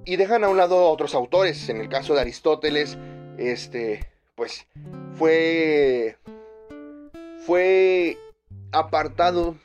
Y 0.04 0.16
dejan 0.16 0.44
a 0.44 0.48
un 0.48 0.56
lado 0.56 0.78
a 0.78 0.90
otros 0.90 1.14
autores. 1.14 1.68
En 1.68 1.78
el 1.78 1.88
caso 1.88 2.14
de 2.14 2.22
Aristóteles, 2.22 2.96
este, 3.36 4.08
pues 4.34 4.66
fue 5.16 6.16
fue 7.48 8.18
apartado 8.72 9.56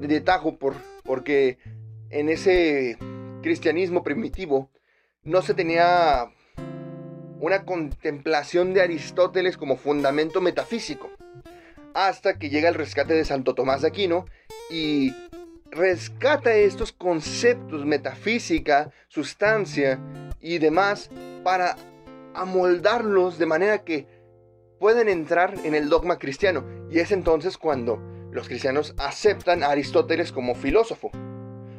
de 0.00 0.20
tajo 0.20 0.56
por, 0.56 0.74
porque 1.04 1.58
en 2.10 2.28
ese 2.28 2.96
cristianismo 3.42 4.02
primitivo 4.02 4.70
no 5.26 5.42
se 5.42 5.54
tenía 5.54 6.30
una 7.40 7.64
contemplación 7.64 8.72
de 8.72 8.80
Aristóteles 8.80 9.56
como 9.58 9.76
fundamento 9.76 10.40
metafísico, 10.40 11.10
hasta 11.94 12.38
que 12.38 12.48
llega 12.48 12.68
el 12.68 12.74
rescate 12.74 13.12
de 13.12 13.24
Santo 13.24 13.54
Tomás 13.54 13.82
de 13.82 13.88
Aquino 13.88 14.24
y 14.70 15.12
rescata 15.70 16.54
estos 16.54 16.92
conceptos, 16.92 17.84
metafísica, 17.84 18.92
sustancia 19.08 19.98
y 20.40 20.58
demás, 20.58 21.10
para 21.42 21.76
amoldarlos 22.34 23.36
de 23.36 23.46
manera 23.46 23.82
que 23.82 24.06
pueden 24.78 25.08
entrar 25.08 25.54
en 25.64 25.74
el 25.74 25.88
dogma 25.88 26.18
cristiano. 26.18 26.64
Y 26.90 27.00
es 27.00 27.10
entonces 27.10 27.58
cuando 27.58 27.98
los 28.30 28.46
cristianos 28.46 28.94
aceptan 28.98 29.64
a 29.64 29.70
Aristóteles 29.70 30.30
como 30.30 30.54
filósofo, 30.54 31.10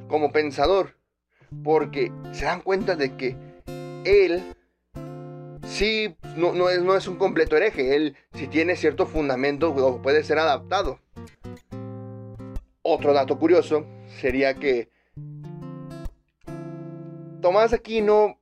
como 0.10 0.32
pensador, 0.32 0.98
porque 1.64 2.12
se 2.32 2.46
dan 2.46 2.62
cuenta 2.62 2.96
de 2.96 3.16
que 3.16 3.36
él 4.04 4.44
sí 5.68 6.16
no, 6.36 6.54
no, 6.54 6.70
es, 6.70 6.82
no 6.82 6.96
es 6.96 7.08
un 7.08 7.18
completo 7.18 7.58
hereje, 7.58 7.96
él 7.96 8.16
sí 8.34 8.48
tiene 8.48 8.76
cierto 8.76 9.06
fundamento 9.06 9.74
puede 10.02 10.24
ser 10.24 10.40
adaptado. 10.40 11.00
Otro 12.82 13.14
dato 13.14 13.38
curioso 13.38 13.86
sería 14.20 14.54
que 14.54 14.90
Tomás 17.42 17.74
Aquino 17.74 18.40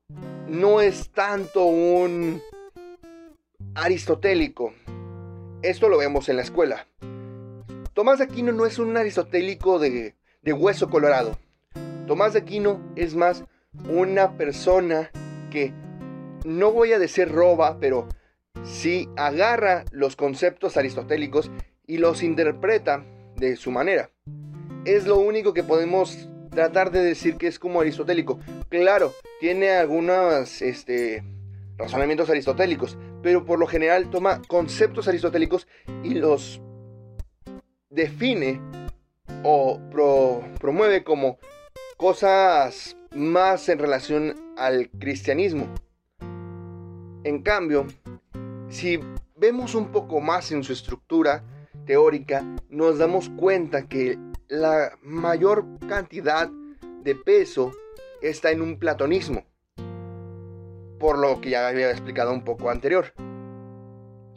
no 0.47 0.81
es 0.81 1.11
tanto 1.11 1.65
un 1.65 2.41
aristotélico. 3.73 4.73
Esto 5.61 5.89
lo 5.89 5.97
vemos 5.97 6.29
en 6.29 6.37
la 6.37 6.43
escuela. 6.43 6.87
Tomás 7.93 8.21
Aquino 8.21 8.51
no 8.51 8.65
es 8.65 8.77
un 8.77 8.95
aristotélico 8.97 9.79
de, 9.79 10.15
de 10.41 10.53
hueso 10.53 10.89
colorado. 10.89 11.37
Tomás 12.07 12.33
de 12.33 12.39
Aquino 12.39 12.81
es 12.95 13.15
más 13.15 13.43
una 13.89 14.37
persona 14.37 15.09
que 15.49 15.73
no 16.45 16.71
voy 16.71 16.93
a 16.93 16.99
decir 16.99 17.31
roba, 17.31 17.79
pero 17.79 18.07
sí 18.63 19.09
agarra 19.17 19.85
los 19.91 20.15
conceptos 20.15 20.77
aristotélicos 20.77 21.49
y 21.87 21.97
los 21.97 22.21
interpreta 22.21 23.03
de 23.37 23.55
su 23.55 23.71
manera. 23.71 24.11
Es 24.85 25.07
lo 25.07 25.17
único 25.17 25.53
que 25.53 25.63
podemos 25.63 26.29
tratar 26.51 26.91
de 26.91 27.03
decir 27.03 27.37
que 27.37 27.47
es 27.47 27.57
como 27.57 27.81
aristotélico. 27.81 28.39
Claro, 28.69 29.13
tiene 29.39 29.71
algunos 29.71 30.61
este, 30.61 31.23
razonamientos 31.75 32.29
aristotélicos, 32.29 32.99
pero 33.23 33.45
por 33.45 33.57
lo 33.57 33.65
general 33.65 34.11
toma 34.11 34.43
conceptos 34.47 35.07
aristotélicos 35.07 35.67
y 36.03 36.13
los 36.13 36.61
define 37.89 38.61
o 39.43 39.79
promueve 40.59 41.03
como 41.03 41.39
cosas 41.97 42.97
más 43.15 43.69
en 43.69 43.79
relación 43.79 44.35
al 44.57 44.89
cristianismo. 44.99 45.67
En 47.23 47.41
cambio, 47.41 47.87
si 48.69 48.99
vemos 49.35 49.75
un 49.75 49.91
poco 49.91 50.19
más 50.19 50.51
en 50.51 50.63
su 50.63 50.73
estructura 50.73 51.43
teórica, 51.85 52.43
nos 52.69 52.97
damos 52.97 53.29
cuenta 53.29 53.87
que 53.87 54.17
la 54.47 54.97
mayor 55.01 55.65
cantidad 55.87 56.49
de 57.03 57.15
peso 57.15 57.71
está 58.21 58.51
en 58.51 58.61
un 58.61 58.77
platonismo, 58.77 59.45
por 60.99 61.17
lo 61.17 61.39
que 61.41 61.51
ya 61.51 61.67
había 61.67 61.89
explicado 61.89 62.31
un 62.31 62.43
poco 62.43 62.69
anterior. 62.69 63.13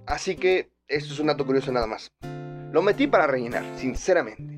Así 0.06 0.36
que 0.36 0.70
esto 0.86 1.12
es 1.12 1.20
un 1.20 1.26
dato 1.26 1.44
curioso 1.44 1.72
nada 1.72 1.86
más. 1.86 2.10
Lo 2.72 2.82
metí 2.82 3.06
para 3.06 3.26
rellenar, 3.26 3.64
sinceramente. 3.76 4.57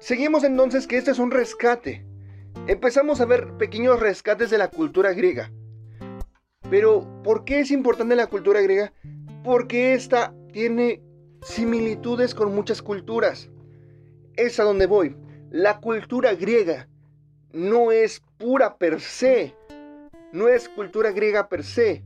Seguimos 0.00 0.44
entonces 0.44 0.86
que 0.86 0.96
este 0.96 1.10
es 1.10 1.18
un 1.18 1.30
rescate. 1.30 2.06
Empezamos 2.66 3.20
a 3.20 3.26
ver 3.26 3.52
pequeños 3.58 4.00
rescates 4.00 4.48
de 4.48 4.56
la 4.56 4.68
cultura 4.68 5.12
griega. 5.12 5.52
Pero, 6.70 7.06
¿por 7.22 7.44
qué 7.44 7.60
es 7.60 7.70
importante 7.70 8.16
la 8.16 8.26
cultura 8.26 8.62
griega? 8.62 8.94
Porque 9.44 9.92
esta 9.92 10.34
tiene 10.52 11.02
similitudes 11.42 12.34
con 12.34 12.54
muchas 12.54 12.80
culturas. 12.80 13.50
Es 14.36 14.58
a 14.58 14.64
donde 14.64 14.86
voy. 14.86 15.16
La 15.50 15.80
cultura 15.80 16.34
griega 16.34 16.88
no 17.52 17.92
es 17.92 18.22
pura 18.38 18.78
per 18.78 19.02
se. 19.02 19.54
No 20.32 20.48
es 20.48 20.70
cultura 20.70 21.10
griega 21.10 21.50
per 21.50 21.62
se. 21.62 22.04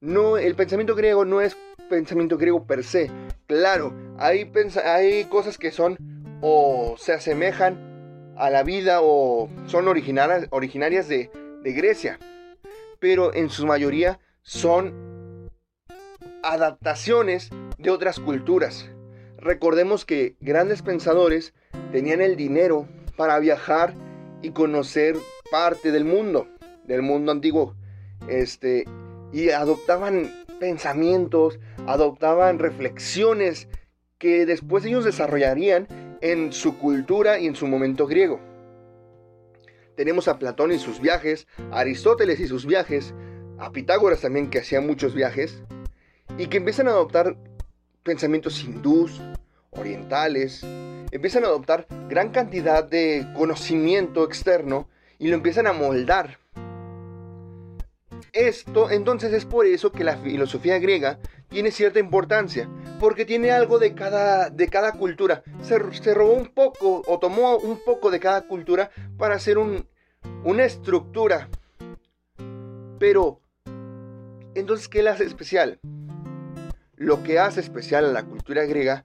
No, 0.00 0.36
el 0.36 0.56
pensamiento 0.56 0.96
griego 0.96 1.24
no 1.24 1.40
es 1.40 1.56
pensamiento 1.88 2.38
griego 2.38 2.66
per 2.66 2.82
se. 2.82 3.08
Claro, 3.46 3.94
hay 4.18 5.26
cosas 5.30 5.58
que 5.58 5.70
son 5.70 5.96
o 6.40 6.96
se 6.98 7.12
asemejan 7.12 8.32
a 8.36 8.50
la 8.50 8.62
vida 8.62 8.98
o 9.02 9.48
son 9.66 9.88
originarias, 9.88 10.48
originarias 10.50 11.08
de, 11.08 11.30
de 11.62 11.72
Grecia. 11.72 12.18
Pero 12.98 13.34
en 13.34 13.50
su 13.50 13.66
mayoría 13.66 14.18
son 14.42 15.50
adaptaciones 16.42 17.50
de 17.78 17.90
otras 17.90 18.20
culturas. 18.20 18.90
Recordemos 19.38 20.04
que 20.04 20.36
grandes 20.40 20.82
pensadores 20.82 21.54
tenían 21.92 22.20
el 22.20 22.36
dinero 22.36 22.88
para 23.16 23.38
viajar 23.38 23.94
y 24.42 24.50
conocer 24.50 25.16
parte 25.50 25.92
del 25.92 26.04
mundo, 26.04 26.48
del 26.84 27.02
mundo 27.02 27.32
antiguo, 27.32 27.74
este, 28.28 28.84
y 29.32 29.50
adoptaban 29.50 30.30
pensamientos, 30.60 31.58
adoptaban 31.86 32.58
reflexiones 32.58 33.68
que 34.18 34.46
después 34.46 34.84
ellos 34.84 35.04
desarrollarían 35.04 35.86
en 36.24 36.54
su 36.54 36.78
cultura 36.78 37.38
y 37.38 37.46
en 37.46 37.54
su 37.54 37.66
momento 37.66 38.06
griego. 38.06 38.40
Tenemos 39.94 40.26
a 40.26 40.38
Platón 40.38 40.72
y 40.72 40.78
sus 40.78 40.98
viajes, 40.98 41.46
a 41.70 41.80
Aristóteles 41.80 42.40
y 42.40 42.46
sus 42.46 42.64
viajes, 42.64 43.12
a 43.58 43.70
Pitágoras 43.72 44.22
también 44.22 44.48
que 44.48 44.60
hacía 44.60 44.80
muchos 44.80 45.14
viajes, 45.14 45.62
y 46.38 46.46
que 46.46 46.56
empiezan 46.56 46.88
a 46.88 46.92
adoptar 46.92 47.36
pensamientos 48.02 48.64
hindús, 48.64 49.20
orientales, 49.68 50.64
empiezan 51.12 51.44
a 51.44 51.48
adoptar 51.48 51.86
gran 52.08 52.30
cantidad 52.30 52.82
de 52.82 53.26
conocimiento 53.36 54.24
externo 54.24 54.88
y 55.18 55.28
lo 55.28 55.34
empiezan 55.34 55.66
a 55.66 55.74
moldar. 55.74 56.38
Esto 58.32 58.90
entonces 58.90 59.30
es 59.34 59.44
por 59.44 59.66
eso 59.66 59.92
que 59.92 60.04
la 60.04 60.16
filosofía 60.16 60.78
griega 60.78 61.18
tiene 61.54 61.70
cierta 61.70 62.00
importancia, 62.00 62.68
porque 62.98 63.24
tiene 63.24 63.52
algo 63.52 63.78
de 63.78 63.94
cada, 63.94 64.50
de 64.50 64.68
cada 64.68 64.90
cultura. 64.90 65.44
Se, 65.62 65.78
se 65.92 66.12
robó 66.12 66.32
un 66.32 66.48
poco 66.48 67.02
o 67.06 67.18
tomó 67.20 67.56
un 67.58 67.78
poco 67.84 68.10
de 68.10 68.18
cada 68.18 68.42
cultura 68.48 68.90
para 69.16 69.36
hacer 69.36 69.56
un, 69.56 69.88
una 70.42 70.64
estructura. 70.64 71.48
Pero, 72.98 73.40
entonces, 74.56 74.88
¿qué 74.88 75.04
le 75.04 75.10
hace 75.10 75.24
especial? 75.24 75.78
Lo 76.96 77.22
que 77.22 77.38
hace 77.38 77.60
especial 77.60 78.06
a 78.06 78.12
la 78.12 78.24
cultura 78.24 78.64
griega 78.64 79.04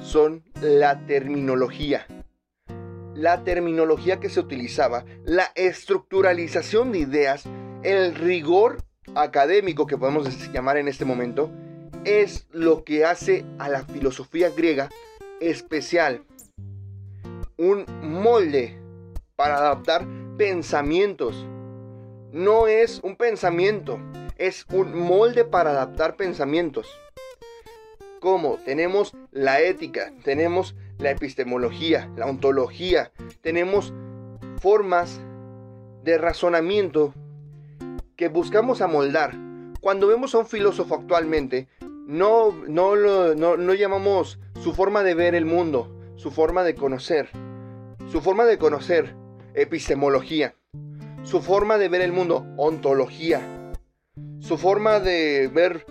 son 0.00 0.44
la 0.62 1.06
terminología. 1.06 2.06
La 3.16 3.42
terminología 3.42 4.20
que 4.20 4.30
se 4.30 4.38
utilizaba, 4.38 5.04
la 5.24 5.50
estructuralización 5.56 6.92
de 6.92 7.00
ideas, 7.00 7.48
el 7.82 8.14
rigor 8.14 8.84
académico 9.14 9.86
que 9.86 9.96
podemos 9.96 10.52
llamar 10.52 10.76
en 10.76 10.88
este 10.88 11.04
momento, 11.04 11.50
es 12.04 12.46
lo 12.50 12.84
que 12.84 13.04
hace 13.04 13.44
a 13.58 13.68
la 13.68 13.84
filosofía 13.84 14.50
griega 14.50 14.88
especial. 15.40 16.24
Un 17.56 17.84
molde 18.02 18.78
para 19.36 19.58
adaptar 19.58 20.06
pensamientos. 20.36 21.46
No 22.32 22.66
es 22.66 23.00
un 23.02 23.16
pensamiento, 23.16 23.98
es 24.36 24.66
un 24.72 24.98
molde 24.98 25.44
para 25.44 25.70
adaptar 25.70 26.16
pensamientos. 26.16 26.88
Como 28.20 28.56
tenemos 28.64 29.14
la 29.30 29.60
ética, 29.60 30.12
tenemos 30.24 30.74
la 30.98 31.10
epistemología, 31.10 32.10
la 32.16 32.26
ontología, 32.26 33.12
tenemos 33.40 33.92
formas 34.60 35.20
de 36.02 36.18
razonamiento 36.18 37.14
que 38.18 38.28
buscamos 38.28 38.82
amoldar. 38.82 39.34
Cuando 39.80 40.06
vemos 40.06 40.34
a 40.34 40.38
un 40.40 40.46
filósofo 40.46 40.96
actualmente, 40.96 41.68
no, 41.80 42.52
no, 42.68 42.94
no 43.34 43.74
llamamos 43.74 44.38
su 44.60 44.74
forma 44.74 45.02
de 45.02 45.14
ver 45.14 45.34
el 45.34 45.46
mundo, 45.46 46.12
su 46.16 46.30
forma 46.30 46.64
de 46.64 46.74
conocer. 46.74 47.30
Su 48.12 48.20
forma 48.20 48.44
de 48.44 48.58
conocer, 48.58 49.14
epistemología. 49.54 50.54
Su 51.22 51.40
forma 51.40 51.78
de 51.78 51.88
ver 51.88 52.02
el 52.02 52.12
mundo, 52.12 52.44
ontología 52.58 53.40
su 54.40 54.56
forma 54.56 55.00
de 55.00 55.50
ver 55.52 55.84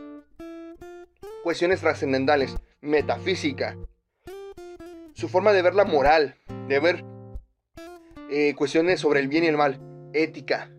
cuestiones 1.43 1.79
trascendentales, 1.81 2.55
metafísica, 2.81 3.77
su 5.13 5.29
forma 5.29 5.53
de 5.53 5.61
ver 5.61 5.75
la 5.75 5.85
moral, 5.85 6.35
de 6.67 6.79
ver 6.79 7.05
eh, 8.31 8.55
cuestiones 8.55 8.99
sobre 8.99 9.19
el 9.19 9.27
bien 9.27 9.43
y 9.43 9.47
el 9.47 9.57
mal, 9.57 9.79
ética, 10.13 10.71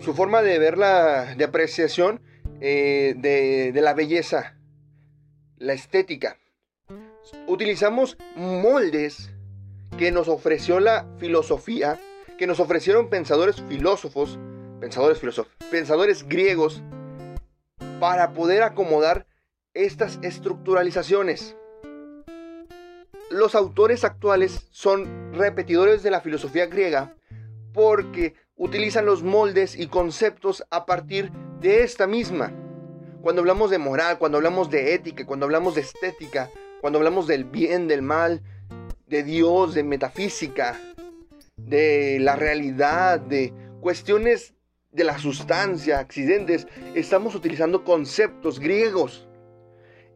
su 0.00 0.14
forma 0.14 0.42
de 0.42 0.58
ver 0.58 0.78
la 0.78 1.34
de 1.34 1.44
apreciación 1.44 2.20
eh, 2.60 3.14
de, 3.16 3.72
de 3.72 3.80
la 3.80 3.94
belleza, 3.94 4.56
la 5.56 5.72
estética. 5.72 6.38
Utilizamos 7.46 8.16
moldes 8.36 9.30
que 9.98 10.10
nos 10.12 10.28
ofreció 10.28 10.80
la 10.80 11.06
filosofía, 11.18 12.00
que 12.38 12.46
nos 12.46 12.60
ofrecieron 12.60 13.10
pensadores 13.10 13.62
filósofos 13.68 14.38
pensadores 14.78 15.18
filósofos, 15.18 15.52
pensadores 15.70 16.28
griegos, 16.28 16.82
para 18.00 18.32
poder 18.32 18.62
acomodar 18.62 19.26
estas 19.74 20.18
estructuralizaciones. 20.22 21.56
Los 23.30 23.54
autores 23.54 24.04
actuales 24.04 24.66
son 24.70 25.32
repetidores 25.34 26.02
de 26.02 26.10
la 26.10 26.20
filosofía 26.20 26.66
griega 26.66 27.14
porque 27.72 28.34
utilizan 28.58 29.06
los 29.06 29.22
moldes 29.22 29.78
y 29.78 29.86
conceptos 29.86 30.64
a 30.70 30.84
partir 30.84 31.30
de 31.60 31.84
esta 31.84 32.06
misma. 32.06 32.52
Cuando 33.22 33.40
hablamos 33.40 33.70
de 33.70 33.78
moral, 33.78 34.18
cuando 34.18 34.38
hablamos 34.38 34.68
de 34.70 34.94
ética, 34.94 35.24
cuando 35.24 35.46
hablamos 35.46 35.76
de 35.76 35.80
estética, 35.80 36.50
cuando 36.80 36.98
hablamos 36.98 37.26
del 37.26 37.44
bien, 37.44 37.88
del 37.88 38.02
mal, 38.02 38.42
de 39.06 39.22
Dios, 39.22 39.74
de 39.74 39.84
metafísica, 39.84 40.78
de 41.56 42.18
la 42.20 42.36
realidad, 42.36 43.20
de 43.20 43.52
cuestiones 43.80 44.54
de 44.92 45.04
la 45.04 45.18
sustancia, 45.18 45.98
accidentes, 45.98 46.66
estamos 46.94 47.34
utilizando 47.34 47.84
conceptos 47.84 48.58
griegos. 48.58 49.28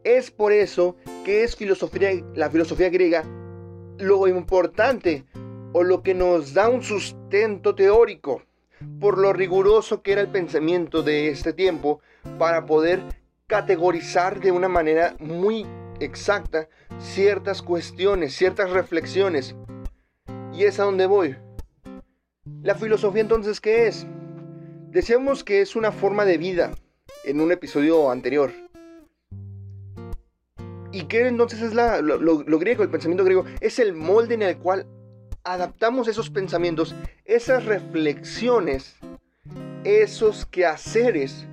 Es 0.03 0.31
por 0.31 0.51
eso 0.51 0.97
que 1.23 1.43
es 1.43 1.55
filosofía, 1.55 2.11
la 2.35 2.49
filosofía 2.49 2.89
griega 2.89 3.23
lo 3.97 4.27
importante 4.27 5.25
o 5.73 5.83
lo 5.83 6.03
que 6.03 6.13
nos 6.13 6.53
da 6.53 6.69
un 6.69 6.83
sustento 6.83 7.75
teórico 7.75 8.43
por 8.99 9.17
lo 9.17 9.33
riguroso 9.33 10.01
que 10.01 10.13
era 10.13 10.21
el 10.21 10.29
pensamiento 10.29 11.03
de 11.03 11.29
este 11.29 11.53
tiempo 11.53 11.99
para 12.37 12.65
poder 12.65 13.01
categorizar 13.47 14.39
de 14.39 14.51
una 14.51 14.69
manera 14.69 15.15
muy 15.19 15.65
exacta 15.99 16.69
ciertas 16.99 17.61
cuestiones, 17.61 18.35
ciertas 18.35 18.69
reflexiones. 18.71 19.55
Y 20.53 20.63
es 20.63 20.79
a 20.79 20.83
donde 20.83 21.05
voy. 21.05 21.35
La 22.61 22.75
filosofía 22.75 23.21
entonces, 23.21 23.59
¿qué 23.59 23.87
es? 23.87 24.05
Decíamos 24.89 25.43
que 25.43 25.61
es 25.61 25.75
una 25.75 25.91
forma 25.91 26.25
de 26.25 26.37
vida 26.37 26.71
en 27.25 27.41
un 27.41 27.51
episodio 27.51 28.11
anterior. 28.11 28.51
¿Y 30.91 31.05
qué 31.05 31.27
entonces 31.27 31.61
es 31.61 31.73
la, 31.73 32.01
lo, 32.01 32.59
griego, 32.59 32.83
el 32.83 32.89
pensamiento 32.89 33.23
griego? 33.23 33.45
Es 33.61 33.79
el 33.79 33.93
molde 33.93 34.35
en 34.35 34.43
el 34.43 34.57
cual 34.57 34.85
adaptamos 35.43 36.07
esos 36.07 36.29
pensamientos, 36.29 36.95
esas 37.25 37.65
reflexiones, 37.65 38.95
esos 39.83 40.45
quehaceres 40.45 41.47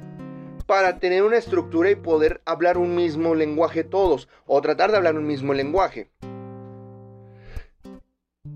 para 0.66 1.00
tener 1.00 1.24
una 1.24 1.37
estructura 1.37 1.90
y 1.90 1.96
poder 1.96 2.42
hablar 2.44 2.79
un 2.79 2.94
mismo 2.94 3.35
lenguaje 3.35 3.83
todos, 3.83 4.29
o 4.46 4.61
tratar 4.61 4.92
de 4.92 4.98
hablar 4.98 5.16
un 5.16 5.26
mismo 5.26 5.53
lenguaje. 5.53 6.09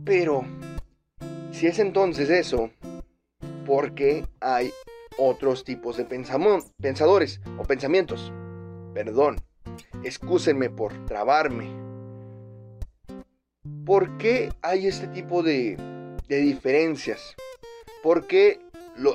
Pero, 0.04 0.44
si 1.50 1.66
es 1.66 1.80
entonces 1.80 2.30
eso, 2.30 2.70
porque 3.66 4.26
hay 4.40 4.72
otros 5.18 5.64
tipos 5.64 5.96
de 5.96 6.04
pensadores 6.04 7.40
o 7.58 7.64
pensamientos. 7.64 8.32
Perdón, 8.92 9.38
excúsenme 10.04 10.70
por 10.70 11.06
trabarme. 11.06 11.83
¿Por 13.84 14.16
qué 14.18 14.50
hay 14.62 14.86
este 14.86 15.06
tipo 15.08 15.42
de, 15.42 15.76
de 16.28 16.36
diferencias? 16.38 17.34
Porque 18.02 18.60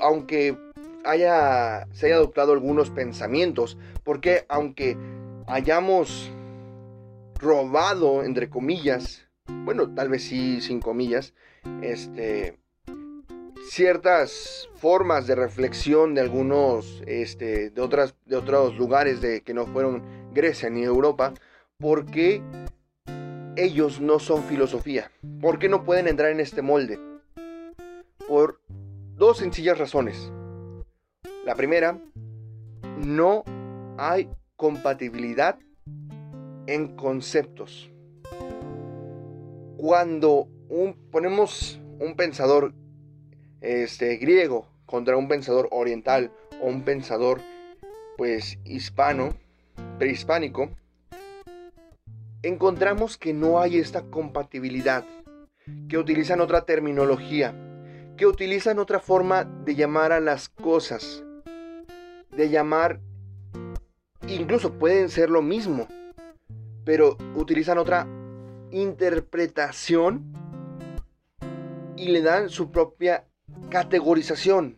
aunque 0.02 0.56
haya, 1.04 1.88
se 1.94 2.08
haya 2.08 2.16
adoptado 2.16 2.54
algunos 2.54 2.90
pensamientos, 2.90 3.78
porque 4.04 4.46
aunque 4.48 4.98
hayamos 5.48 6.32
robado, 7.40 8.24
entre 8.24 8.50
comillas, 8.50 9.28
bueno, 9.48 9.94
tal 9.94 10.10
vez 10.10 10.24
sí, 10.24 10.62
sin 10.62 10.80
comillas, 10.80 11.34
este, 11.82 12.60
ciertas 13.70 14.70
formas 14.76 15.26
de 15.28 15.36
reflexión 15.36 16.14
de 16.14 16.22
algunos, 16.22 17.02
este, 17.08 17.70
de, 17.70 17.82
otras, 17.82 18.16
de 18.26 18.36
otros 18.36 18.78
lugares 18.78 19.22
de, 19.22 19.42
que 19.42 19.54
no 19.54 19.66
fueron 19.66 20.04
Grecia 20.34 20.70
ni 20.70 20.84
Europa, 20.84 21.34
porque 21.78 22.42
ellos 23.64 24.00
no 24.00 24.20
son 24.20 24.44
filosofía? 24.44 25.12
¿Por 25.42 25.60
qué 25.60 25.70
no 25.70 25.84
pueden 25.84 26.08
entrar 26.08 26.32
en 26.32 26.40
este 26.40 26.62
molde? 26.62 27.00
Por 28.28 28.62
dos 29.16 29.38
sencillas 29.40 29.78
razones. 29.78 30.32
La 31.46 31.56
primera, 31.56 32.00
no 32.98 33.44
hay 33.98 34.30
compatibilidad 34.56 35.58
en 36.68 36.96
conceptos. 36.96 37.92
Cuando 39.78 40.48
ponemos 41.12 41.80
un 42.00 42.16
pensador 42.16 42.74
este, 43.62 44.18
griego 44.18 44.68
contra 44.86 45.18
un 45.18 45.28
pensador 45.28 45.68
oriental 45.72 46.32
o 46.62 46.68
un 46.68 46.84
pensador 46.84 47.42
pues 48.18 48.58
hispano, 48.66 49.36
prehispánico, 49.98 50.70
encontramos 52.42 53.18
que 53.18 53.34
no 53.34 53.60
hay 53.60 53.78
esta 53.78 54.04
compatibilidad, 54.04 55.06
que 55.88 55.98
utilizan 55.98 56.42
otra 56.42 56.66
terminología, 56.66 57.54
que 58.18 58.26
utilizan 58.26 58.80
otra 58.80 59.00
forma 59.00 59.44
de 59.44 59.76
llamar 59.76 60.12
a 60.12 60.20
las 60.20 60.50
cosas, 60.50 61.24
de 62.32 62.50
llamar, 62.50 63.02
incluso 64.28 64.74
pueden 64.74 65.10
ser 65.10 65.30
lo 65.30 65.42
mismo, 65.42 65.88
pero 66.86 67.18
utilizan 67.36 67.78
otra 67.78 68.08
interpretación 68.72 70.34
y 71.98 72.10
le 72.10 72.22
dan 72.22 72.50
su 72.50 72.72
propia 72.72 73.26
categorización. 73.70 74.78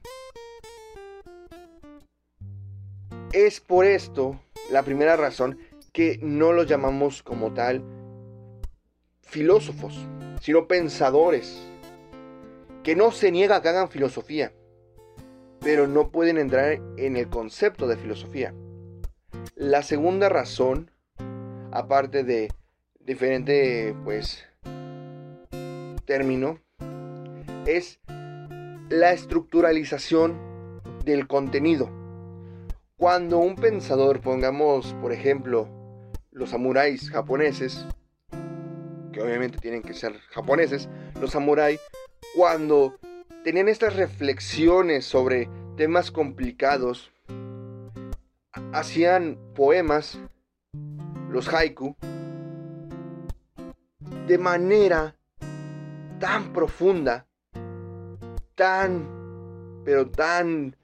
Es 3.33 3.59
por 3.59 3.85
esto 3.85 4.41
la 4.71 4.83
primera 4.83 5.15
razón 5.15 5.57
que 5.91 6.19
no 6.21 6.53
los 6.53 6.67
llamamos 6.67 7.21
como 7.21 7.53
tal 7.53 7.83
filósofos, 9.21 9.97
sino 10.41 10.67
pensadores, 10.67 11.61
que 12.83 12.95
no 12.95 13.11
se 13.11 13.31
niega 13.31 13.57
a 13.57 13.61
que 13.61 13.69
hagan 13.69 13.89
filosofía, 13.89 14.53
pero 15.59 15.87
no 15.87 16.09
pueden 16.09 16.37
entrar 16.37 16.79
en 16.97 17.15
el 17.15 17.29
concepto 17.29 17.87
de 17.87 17.97
filosofía. 17.97 18.53
La 19.55 19.83
segunda 19.83 20.29
razón, 20.29 20.91
aparte 21.71 22.23
de 22.23 22.49
diferente 22.99 23.95
pues 24.03 24.45
término, 26.05 26.59
es 27.65 27.99
la 28.89 29.11
estructuralización 29.11 30.37
del 31.05 31.27
contenido. 31.27 31.89
Cuando 32.97 33.39
un 33.39 33.55
pensador, 33.55 34.19
pongamos 34.21 34.93
por 35.01 35.11
ejemplo 35.11 35.80
los 36.31 36.49
samuráis 36.49 37.09
japoneses, 37.09 37.85
que 39.11 39.21
obviamente 39.21 39.57
tienen 39.59 39.81
que 39.81 39.93
ser 39.93 40.19
japoneses, 40.29 40.89
los 41.19 41.31
samuráis, 41.31 41.79
cuando 42.35 42.95
tenían 43.43 43.67
estas 43.67 43.95
reflexiones 43.95 45.05
sobre 45.05 45.49
temas 45.77 46.11
complicados, 46.11 47.11
hacían 48.73 49.37
poemas, 49.55 50.19
los 51.29 51.53
haiku, 51.53 51.95
de 54.27 54.37
manera 54.37 55.15
tan 56.19 56.53
profunda 56.53 57.25
tan, 58.55 59.07
pero 59.83 60.07
tan... 60.09 60.75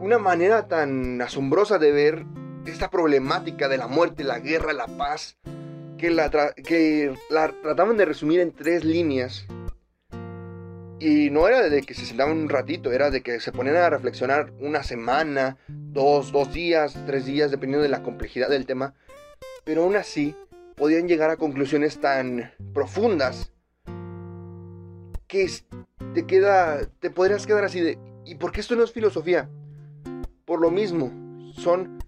Una 0.00 0.18
manera 0.18 0.66
tan 0.66 1.20
asombrosa 1.20 1.78
de 1.78 1.92
ver 1.92 2.24
esta 2.66 2.90
problemática 2.90 3.68
de 3.68 3.78
la 3.78 3.86
muerte, 3.86 4.24
la 4.24 4.38
guerra, 4.38 4.72
la 4.72 4.86
paz, 4.86 5.36
que 5.98 6.10
la, 6.10 6.30
que 6.30 7.14
la 7.28 7.52
trataban 7.62 7.96
de 7.96 8.04
resumir 8.04 8.40
en 8.40 8.52
tres 8.52 8.84
líneas. 8.84 9.46
Y 10.98 11.30
no 11.30 11.48
era 11.48 11.68
de 11.68 11.82
que 11.82 11.94
se 11.94 12.04
sentaban 12.04 12.36
un 12.36 12.48
ratito, 12.48 12.92
era 12.92 13.10
de 13.10 13.22
que 13.22 13.40
se 13.40 13.52
ponían 13.52 13.76
a 13.76 13.88
reflexionar 13.88 14.52
una 14.60 14.82
semana, 14.82 15.56
dos, 15.68 16.30
dos 16.30 16.52
días, 16.52 16.94
tres 17.06 17.24
días, 17.24 17.50
dependiendo 17.50 17.82
de 17.82 17.88
la 17.88 18.02
complejidad 18.02 18.50
del 18.50 18.66
tema. 18.66 18.94
Pero 19.64 19.84
aún 19.84 19.96
así, 19.96 20.34
podían 20.76 21.08
llegar 21.08 21.30
a 21.30 21.36
conclusiones 21.36 22.00
tan 22.00 22.52
profundas 22.72 23.52
que 25.26 25.48
te 26.14 26.26
queda, 26.26 26.86
te 26.98 27.10
podrías 27.10 27.46
quedar 27.46 27.64
así 27.64 27.80
de, 27.80 27.98
¿y 28.24 28.34
por 28.34 28.52
qué 28.52 28.60
esto 28.60 28.76
no 28.76 28.84
es 28.84 28.92
filosofía? 28.92 29.48
Por 30.44 30.60
lo 30.60 30.70
mismo, 30.70 31.12
son 31.54 31.99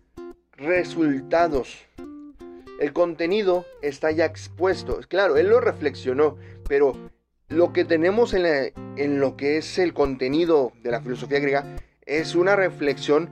resultados. 0.62 1.78
El 2.80 2.92
contenido 2.92 3.64
está 3.82 4.10
ya 4.10 4.24
expuesto. 4.24 5.00
Claro, 5.08 5.36
él 5.36 5.48
lo 5.48 5.60
reflexionó, 5.60 6.36
pero 6.68 6.96
lo 7.48 7.72
que 7.72 7.84
tenemos 7.84 8.34
en, 8.34 8.72
en 8.96 9.20
lo 9.20 9.36
que 9.36 9.58
es 9.58 9.78
el 9.78 9.92
contenido 9.92 10.72
de 10.82 10.90
la 10.90 11.00
filosofía 11.00 11.38
griega 11.38 11.76
es 12.06 12.34
una 12.34 12.56
reflexión 12.56 13.30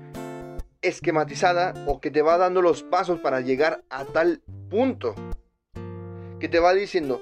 esquematizada 0.83 1.75
o 1.87 2.01
que 2.01 2.11
te 2.11 2.23
va 2.23 2.38
dando 2.38 2.62
los 2.62 2.83
pasos 2.83 3.21
para 3.21 3.40
llegar 3.40 3.83
a 3.90 4.05
tal 4.05 4.40
punto. 4.69 5.14
Que 6.38 6.49
te 6.49 6.59
va 6.59 6.73
diciendo, 6.73 7.21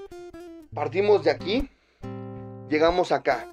partimos 0.74 1.24
de 1.24 1.30
aquí, 1.30 1.68
llegamos 2.68 3.12
acá. 3.12 3.48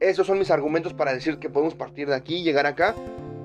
Estos 0.00 0.26
son 0.26 0.38
mis 0.38 0.50
argumentos 0.50 0.94
para 0.94 1.12
decir 1.12 1.38
que 1.38 1.50
podemos 1.50 1.74
partir 1.74 2.08
de 2.08 2.14
aquí 2.14 2.36
y 2.36 2.44
llegar 2.44 2.66
acá. 2.66 2.94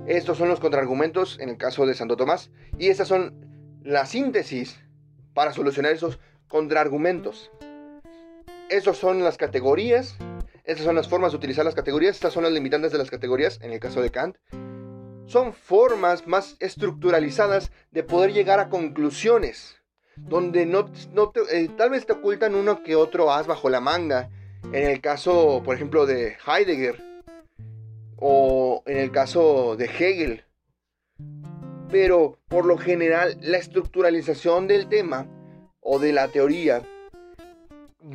Estos 0.08 0.38
son 0.38 0.50
los 0.50 0.60
contraargumentos 0.60 1.40
en 1.40 1.50
el 1.50 1.58
caso 1.58 1.86
de 1.86 1.94
Santo 1.94 2.18
Tomás. 2.18 2.52
Y 2.78 2.90
estas 2.90 3.08
son 3.08 3.80
la 3.84 4.06
síntesis 4.06 4.80
para 5.34 5.54
solucionar 5.54 5.94
esos 5.94 6.20
contraargumentos. 6.48 7.52
Estas 8.70 8.98
son 8.98 9.24
las 9.24 9.38
categorías. 9.38 10.18
Estas 10.66 10.86
son 10.86 10.96
las 10.96 11.08
formas 11.08 11.32
de 11.32 11.38
utilizar 11.38 11.64
las 11.64 11.76
categorías. 11.76 12.16
Estas 12.16 12.34
son 12.34 12.44
las 12.44 12.52
limitantes 12.52 12.92
de 12.92 12.98
las 12.98 13.10
categorías 13.10 13.60
en 13.62 13.72
el 13.72 13.80
caso 13.80 14.02
de 14.02 14.10
Kant. 14.10 14.38
Son 15.26 15.54
formas 15.54 16.28
más 16.28 16.58
estructuralizadas 16.60 17.72
de 17.92 18.04
poder 18.04 18.34
llegar 18.34 18.60
a 18.60 18.70
conclusiones. 18.70 19.78
Donde 20.16 20.66
no, 20.66 20.92
eh, 21.52 21.70
tal 21.76 21.90
vez 21.90 22.06
te 22.06 22.14
ocultan 22.14 22.56
uno 22.56 22.84
que 22.84 22.96
otro 22.96 23.32
as 23.32 23.48
bajo 23.48 23.70
la 23.70 23.80
manga 23.80 24.30
en 24.72 24.90
el 24.90 25.02
caso, 25.02 25.62
por 25.64 25.76
ejemplo, 25.76 26.06
de 26.06 26.38
Heidegger 26.46 27.02
o 28.18 28.63
en 28.86 28.98
el 28.98 29.12
caso 29.12 29.76
de 29.76 29.86
Hegel. 29.86 30.46
Pero 31.90 32.40
por 32.48 32.66
lo 32.66 32.78
general 32.78 33.38
la 33.42 33.58
estructuralización 33.58 34.68
del 34.68 34.88
tema 34.88 35.28
o 35.80 36.00
de 36.00 36.14
la 36.14 36.28
teoría 36.28 36.82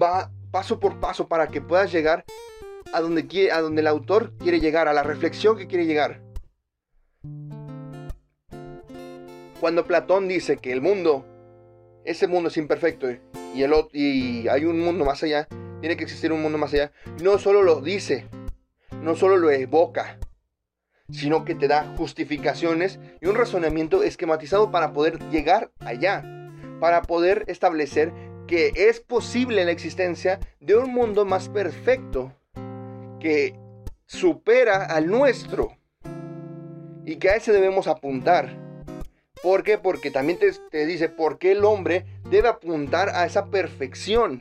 va 0.01 0.31
paso 0.51 0.81
por 0.81 1.01
paso 1.01 1.29
para 1.29 1.49
que 1.49 1.61
puedas 1.61 1.93
llegar 1.93 2.25
a 2.93 3.01
donde, 3.01 3.27
quiere, 3.27 3.53
a 3.53 3.61
donde 3.61 3.81
el 3.81 3.87
autor 3.87 4.33
quiere 4.39 4.61
llegar, 4.61 4.89
a 4.89 4.93
la 4.93 5.03
reflexión 5.03 5.57
que 5.57 5.67
quiere 5.67 5.87
llegar. 5.87 6.23
Cuando 9.61 9.87
Platón 9.87 10.29
dice 10.29 10.57
que 10.57 10.73
el 10.73 10.81
mundo, 10.81 11.27
ese 12.05 12.29
mundo 12.29 12.49
es 12.49 12.57
imperfecto 12.57 13.11
y, 13.55 13.63
el, 13.63 13.73
y 13.93 14.49
hay 14.49 14.65
un 14.65 14.81
mundo 14.81 15.05
más 15.05 15.23
allá, 15.23 15.49
tiene 15.81 15.97
que 15.97 16.05
existir 16.05 16.33
un 16.33 16.43
mundo 16.43 16.59
más 16.59 16.73
allá, 16.73 16.93
no 17.23 17.39
solo 17.39 17.63
lo 17.63 17.81
dice, 17.81 18.27
no 19.03 19.17
solo 19.17 19.37
lo 19.37 19.51
evoca, 19.51 20.19
sino 21.11 21.45
que 21.45 21.55
te 21.55 21.69
da 21.69 21.95
justificaciones 21.97 23.01
y 23.21 23.27
un 23.27 23.37
razonamiento 23.37 24.03
esquematizado 24.03 24.71
para 24.71 24.93
poder 24.93 25.19
llegar 25.31 25.71
allá, 25.81 26.25
para 26.81 27.03
poder 27.03 27.45
establecer 27.49 28.13
que 28.47 28.73
es 28.75 29.01
posible 29.01 29.65
la 29.65 29.71
existencia 29.71 30.41
de 30.61 30.77
un 30.77 30.93
mundo 30.93 31.25
más 31.25 31.49
perfecto 31.49 32.35
que 33.21 33.55
supera 34.07 34.85
al 34.85 35.07
nuestro 35.07 35.77
y 37.05 37.17
que 37.17 37.31
a 37.31 37.37
ese 37.37 37.53
debemos 37.53 37.87
apuntar. 37.87 38.57
¿Por 39.43 39.63
qué? 39.63 39.79
Porque 39.79 40.11
también 40.11 40.39
te, 40.71 40.87
dice 40.87 41.09
por 41.09 41.39
qué 41.39 41.53
el 41.53 41.65
hombre 41.65 42.07
debe 42.29 42.49
apuntar 42.49 43.11
a 43.11 43.25
esa 43.25 43.47
perfección 43.47 44.41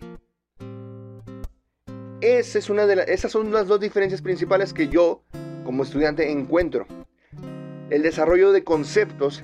Esa 2.19 2.57
es 2.57 2.69
una 2.69 2.87
de 2.87 3.05
esas 3.13 3.31
son 3.31 3.51
las 3.51 3.67
dos 3.67 3.79
diferencias 3.79 4.21
principales 4.21 4.73
que 4.73 4.87
yo, 4.87 5.21
como 5.67 5.83
estudiante, 5.83 6.31
encuentro. 6.31 6.87
El 7.89 8.01
desarrollo 8.01 8.53
de 8.53 8.63
conceptos 8.63 9.43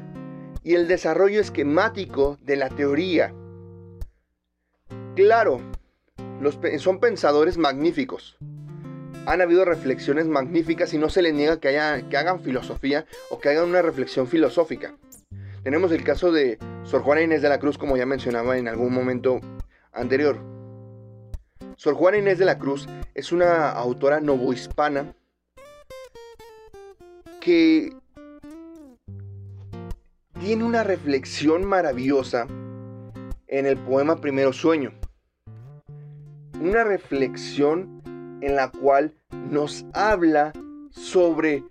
y 0.64 0.76
el 0.76 0.88
desarrollo 0.88 1.42
esquemático 1.42 2.38
de 2.42 2.56
la 2.56 2.70
teoría. 2.70 3.34
Claro, 5.18 5.60
son 6.80 7.02
pensadores 7.02 7.58
magníficos. 7.58 8.38
Han 9.26 9.42
habido 9.42 9.66
reflexiones 9.66 10.26
magníficas 10.28 10.94
y 10.94 10.98
no 10.98 11.10
se 11.10 11.22
les 11.22 11.34
niega 11.34 11.60
que, 11.60 11.72
que 12.10 12.18
hagan 12.18 12.40
filosofía 12.40 13.06
o 13.30 13.40
que 13.42 13.50
hagan 13.50 13.68
una 13.68 13.82
reflexión 13.82 14.26
filosófica. 14.26 14.96
Tenemos 15.64 15.92
el 15.92 16.06
caso 16.06 16.32
de 16.32 16.58
Sor 16.86 17.02
Juana 17.02 17.22
Inés 17.22 17.42
de 17.42 17.50
la 17.50 17.60
Cruz, 17.60 17.78
como 17.78 17.98
ya 17.98 18.06
mencionaba 18.06 18.58
en 18.58 18.70
algún 18.70 18.94
momento 18.94 19.42
anterior. 19.92 20.40
Sor 21.76 21.96
Juana 21.96 22.18
Inés 22.18 22.40
de 22.40 22.46
la 22.46 22.60
Cruz 22.60 22.88
es 23.14 23.34
una 23.34 23.72
autora 23.72 24.22
novohispana 24.22 25.14
que 27.44 27.94
tiene 30.40 30.64
una 30.64 30.82
reflexión 30.82 31.66
maravillosa 31.66 32.48
en 33.48 33.66
el 33.66 33.78
poema 33.80 34.22
Primero 34.22 34.54
Sueño. 34.54 34.94
Una 36.62 36.86
reflexión 36.86 38.02
en 38.42 38.56
la 38.56 38.72
cual 38.72 39.14
nos 39.52 39.86
habla 39.94 40.54
sobre 40.90 41.66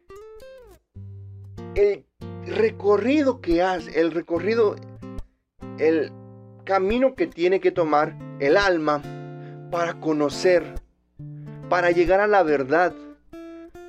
el 1.75 2.05
recorrido 2.45 3.41
que 3.41 3.63
hace, 3.63 3.99
el 3.99 4.11
recorrido, 4.11 4.77
el 5.79 6.13
camino 6.65 7.15
que 7.15 7.27
tiene 7.27 7.61
que 7.61 7.71
tomar 7.71 8.15
el 8.41 8.59
alma 8.59 9.01
para 9.71 9.99
conocer, 10.01 10.75
para 11.71 11.93
llegar 11.93 12.21
a 12.21 12.27
la 12.27 12.43
verdad, 12.43 12.93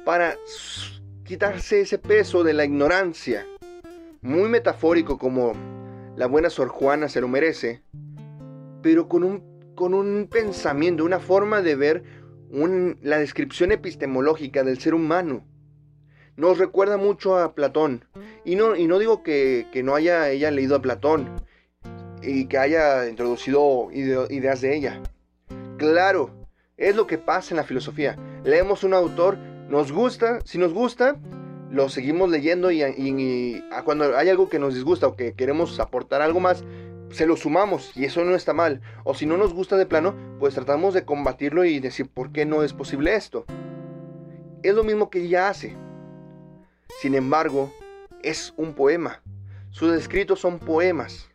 para 0.06 0.38
quitarse 1.24 1.82
ese 1.82 1.98
peso 1.98 2.44
de 2.44 2.54
la 2.54 2.66
ignorancia 2.66 3.46
muy 4.22 4.50
metafórico 4.50 5.18
como 5.18 5.54
la 6.16 6.28
buena 6.28 6.50
Sor 6.50 6.70
Juana 6.70 7.10
se 7.10 7.22
lo 7.22 7.28
merece, 7.28 7.82
pero 8.82 9.08
con 9.08 9.24
un, 9.24 9.74
con 9.76 9.94
un 9.94 10.28
pensamiento, 10.30 11.04
una 11.04 11.20
forma 11.20 11.62
de 11.62 11.76
ver 11.76 12.04
la 13.02 13.18
descripción 13.18 13.72
epistemológica 13.72 14.64
del 14.64 14.80
ser 14.80 14.94
humano. 14.94 15.46
Nos 16.36 16.58
recuerda 16.58 16.98
mucho 16.98 17.38
a 17.38 17.54
Platón. 17.56 18.06
Y 18.46 18.56
no, 18.56 18.76
y 18.76 18.88
no 18.88 19.00
digo 19.00 19.24
que, 19.24 19.68
no 19.84 19.96
haya 19.96 20.30
ella 20.30 20.52
leído 20.52 20.76
a 20.76 20.82
Platón 20.82 21.30
y 22.22 22.46
que 22.46 22.58
haya 22.58 23.08
introducido 23.10 23.90
ideas 23.92 24.62
de 24.62 24.76
ella. 24.76 25.02
Claro, 25.78 26.32
es 26.78 26.96
lo 26.96 27.08
que 27.08 27.18
pasa 27.18 27.54
en 27.54 27.58
la 27.58 27.64
filosofía. 27.64 28.18
Leemos 28.44 28.84
un 28.84 28.94
autor, 28.94 29.38
nos 29.74 29.92
gusta, 29.92 30.40
si 30.46 30.60
nos 30.60 30.72
gusta, 30.72 31.16
lo 31.72 31.90
seguimos 31.90 32.30
leyendo 32.30 32.70
y, 32.72 33.64
cuando 33.84 34.16
hay 34.16 34.30
algo 34.30 34.48
que 34.48 34.60
nos 34.60 34.76
disgusta 34.76 35.08
o 35.08 35.16
que 35.16 35.34
queremos 35.34 35.80
aportar 35.80 36.22
algo 36.22 36.40
más, 36.40 36.64
se 37.10 37.26
lo 37.26 37.36
sumamos 37.36 37.92
y 37.98 38.06
eso 38.06 38.24
no 38.24 38.36
está 38.36 38.54
mal. 38.54 38.82
O 39.04 39.16
si 39.16 39.26
no 39.26 39.36
nos 39.36 39.52
gusta 39.52 39.76
de 39.76 39.88
plano, 39.88 40.14
pues 40.38 40.54
tratamos 40.54 40.94
de 40.94 41.06
combatirlo 41.06 41.66
y 41.66 41.80
decir 41.80 42.08
por 42.08 42.32
qué 42.32 42.46
no 42.46 42.62
es 42.62 42.72
posible 42.72 43.16
esto. 43.16 43.46
Es 44.62 44.76
lo 44.76 44.84
mismo 44.84 45.10
que 45.10 45.24
ella 45.24 45.50
hace. 45.50 45.76
Sin 47.02 47.16
embargo, 47.16 47.74
es 48.22 48.54
un 48.58 48.76
poema. 48.76 49.24
Sus 49.72 49.92
escritos 49.96 50.40
son 50.40 50.60
poemas. 50.60 51.32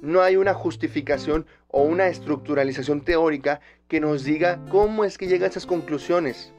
No 0.00 0.20
hay 0.20 0.36
una 0.36 0.54
justificación 0.54 1.46
o 1.66 1.82
una 1.82 2.06
estructuralización 2.06 3.00
teórica 3.00 3.60
que 3.88 3.98
nos 3.98 4.22
diga 4.22 4.64
cómo 4.70 5.04
es 5.04 5.18
que 5.18 5.26
llega 5.26 5.46
a 5.46 5.50
esas 5.50 5.66
conclusiones 5.66 6.54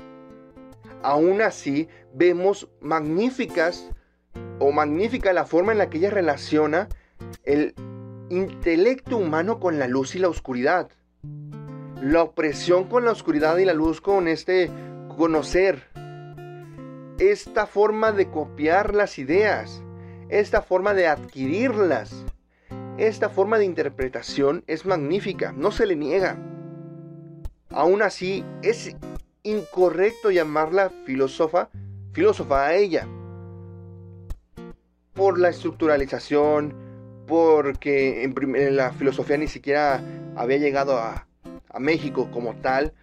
aún 1.06 1.42
así 1.42 1.88
vemos 2.14 2.68
magníficas 2.82 3.92
o 4.60 4.72
magnífica 4.72 5.34
la 5.34 5.46
forma 5.46 5.72
en 5.72 5.78
la 5.78 5.90
que 5.90 6.00
ella 6.00 6.10
relaciona 6.10 6.90
el 7.44 7.76
intelecto 8.30 9.18
humano 9.18 9.60
con 9.60 9.78
la 9.78 9.88
luz 9.88 10.16
y 10.16 10.20
la 10.20 10.30
oscuridad. 10.30 10.90
La 12.02 12.24
opresión 12.24 12.86
con 12.86 13.06
la 13.06 13.12
oscuridad 13.12 13.58
y 13.58 13.66
la 13.66 13.74
luz 13.74 14.02
con 14.02 14.28
este 14.28 14.70
conocer. 15.16 15.84
Esta 17.20 17.68
forma 17.68 18.12
de 18.12 18.30
copiar 18.30 18.96
las 18.96 19.20
ideas. 19.20 19.84
Esta 20.30 20.62
forma 20.62 20.94
de 20.94 21.08
adquirirlas. 21.08 22.26
Esta 22.98 23.30
forma 23.30 23.60
de 23.60 23.66
interpretación 23.66 24.64
es 24.68 24.86
magnífica, 24.86 25.52
no 25.52 25.72
se 25.72 25.86
le 25.86 25.96
niega. 25.96 26.38
Aún 27.70 28.02
así, 28.02 28.46
es 28.64 28.96
incorrecto 29.46 30.32
llamarla 30.32 30.92
filósofa, 31.06 31.70
filósofa 32.12 32.66
a 32.66 32.76
ella. 32.76 33.08
Por 35.14 35.40
la 35.40 35.50
estructuralización, 35.50 36.74
porque 37.28 38.24
en, 38.24 38.76
la 38.76 38.92
filosofía 38.92 39.38
ni 39.38 39.48
siquiera 39.48 40.02
había 40.36 40.58
llegado 40.58 40.98
a, 40.98 41.28
México 41.78 42.30
como 42.32 42.56
tal. 42.56 42.94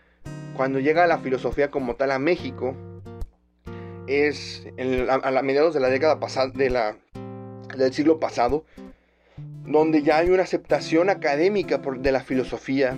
Cuando 0.57 0.81
llega 0.81 1.07
la 1.07 1.19
filosofía 1.19 1.71
como 1.71 1.95
tal 1.95 2.11
a 2.11 2.19
México, 2.19 2.75
es 4.07 4.67
a, 5.11 5.31
la 5.31 5.43
mediados 5.43 5.75
de 5.75 5.81
la 5.81 5.89
década 5.89 6.19
pasada, 6.21 6.53
del 6.55 7.93
siglo 7.93 8.19
pasado, 8.19 8.65
donde 9.67 10.03
ya 10.03 10.17
hay 10.17 10.31
una 10.31 10.43
aceptación 10.45 11.11
académica 11.11 11.79
de 11.79 12.13
la 12.13 12.21
filosofía, 12.21 12.97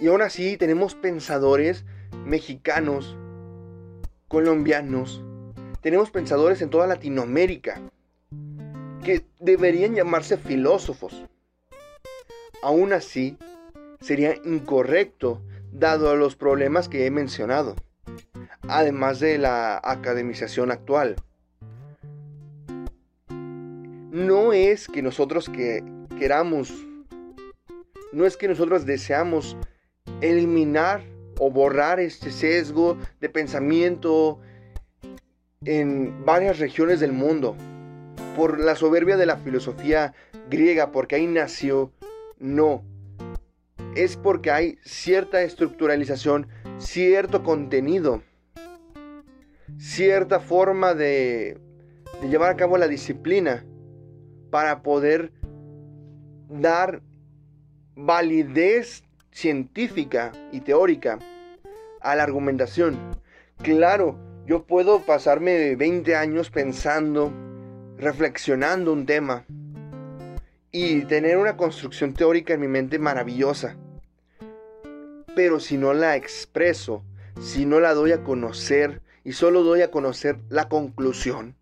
y 0.00 0.08
aún 0.08 0.22
así 0.22 0.56
tenemos 0.56 0.94
pensadores 0.94 1.84
mexicanos, 2.24 3.16
colombianos, 4.28 5.22
tenemos 5.82 6.10
pensadores 6.10 6.62
en 6.62 6.70
toda 6.70 6.86
Latinoamérica 6.86 7.80
que 9.04 9.26
deberían 9.38 9.94
llamarse 9.94 10.36
filósofos. 10.36 11.24
Aún 12.62 12.92
así, 12.92 13.36
sería 14.00 14.34
incorrecto 14.44 15.42
dado 15.72 16.10
a 16.10 16.16
los 16.16 16.36
problemas 16.36 16.88
que 16.88 17.06
he 17.06 17.10
mencionado, 17.10 17.76
además 18.68 19.20
de 19.20 19.38
la 19.38 19.80
academización 19.82 20.70
actual. 20.70 21.16
No 24.10 24.52
es 24.52 24.88
que 24.88 25.02
nosotros 25.02 25.48
que 25.48 25.84
queramos, 26.18 26.72
no 28.12 28.26
es 28.26 28.36
que 28.36 28.48
nosotros 28.48 28.84
deseamos 28.84 29.56
eliminar 30.20 31.02
o 31.38 31.50
borrar 31.50 32.00
este 32.00 32.30
sesgo 32.30 32.98
de 33.20 33.28
pensamiento 33.28 34.40
en 35.64 36.24
varias 36.24 36.58
regiones 36.58 37.00
del 37.00 37.12
mundo 37.12 37.56
por 38.36 38.58
la 38.60 38.74
soberbia 38.74 39.16
de 39.16 39.26
la 39.26 39.36
filosofía 39.36 40.14
griega, 40.48 40.92
porque 40.92 41.16
ahí 41.16 41.26
nació, 41.26 41.92
no. 42.38 42.84
Es 43.94 44.16
porque 44.16 44.50
hay 44.50 44.78
cierta 44.84 45.42
estructuralización, 45.42 46.48
cierto 46.78 47.42
contenido, 47.42 48.22
cierta 49.78 50.40
forma 50.40 50.94
de, 50.94 51.58
de 52.20 52.28
llevar 52.28 52.50
a 52.50 52.56
cabo 52.56 52.78
la 52.78 52.88
disciplina 52.88 53.64
para 54.50 54.82
poder 54.82 55.32
dar 56.48 57.02
validez 57.94 59.04
científica 59.30 60.32
y 60.52 60.60
teórica 60.60 61.18
a 62.00 62.14
la 62.14 62.22
argumentación. 62.22 62.98
Claro, 63.62 64.18
yo 64.46 64.64
puedo 64.64 65.00
pasarme 65.00 65.76
20 65.76 66.16
años 66.16 66.50
pensando, 66.50 67.32
reflexionando 67.98 68.92
un 68.92 69.06
tema 69.06 69.44
y 70.72 71.02
tener 71.02 71.36
una 71.36 71.56
construcción 71.56 72.14
teórica 72.14 72.54
en 72.54 72.60
mi 72.60 72.68
mente 72.68 72.98
maravillosa. 72.98 73.76
Pero 75.34 75.60
si 75.60 75.76
no 75.76 75.94
la 75.94 76.16
expreso, 76.16 77.04
si 77.40 77.66
no 77.66 77.80
la 77.80 77.94
doy 77.94 78.12
a 78.12 78.22
conocer 78.22 79.02
y 79.24 79.32
solo 79.32 79.62
doy 79.62 79.82
a 79.82 79.90
conocer 79.90 80.38
la 80.48 80.68
conclusión, 80.68 81.54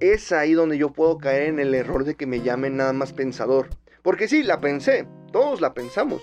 es 0.00 0.32
ahí 0.32 0.52
donde 0.52 0.76
yo 0.76 0.92
puedo 0.92 1.18
caer 1.18 1.44
en 1.44 1.58
el 1.58 1.74
error 1.74 2.04
de 2.04 2.14
que 2.14 2.26
me 2.26 2.42
llamen 2.42 2.76
nada 2.76 2.92
más 2.92 3.12
pensador. 3.12 3.68
Porque 4.02 4.28
sí, 4.28 4.42
la 4.42 4.60
pensé, 4.60 5.06
todos 5.34 5.60
la 5.60 5.74
pensamos. 5.74 6.22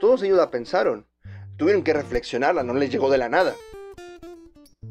Todos 0.00 0.22
ellos 0.22 0.36
la 0.36 0.50
pensaron. 0.50 1.06
Tuvieron 1.56 1.82
que 1.82 1.94
reflexionarla, 1.94 2.62
no 2.62 2.74
les 2.74 2.90
llegó 2.90 3.10
de 3.10 3.16
la 3.16 3.30
nada. 3.30 3.54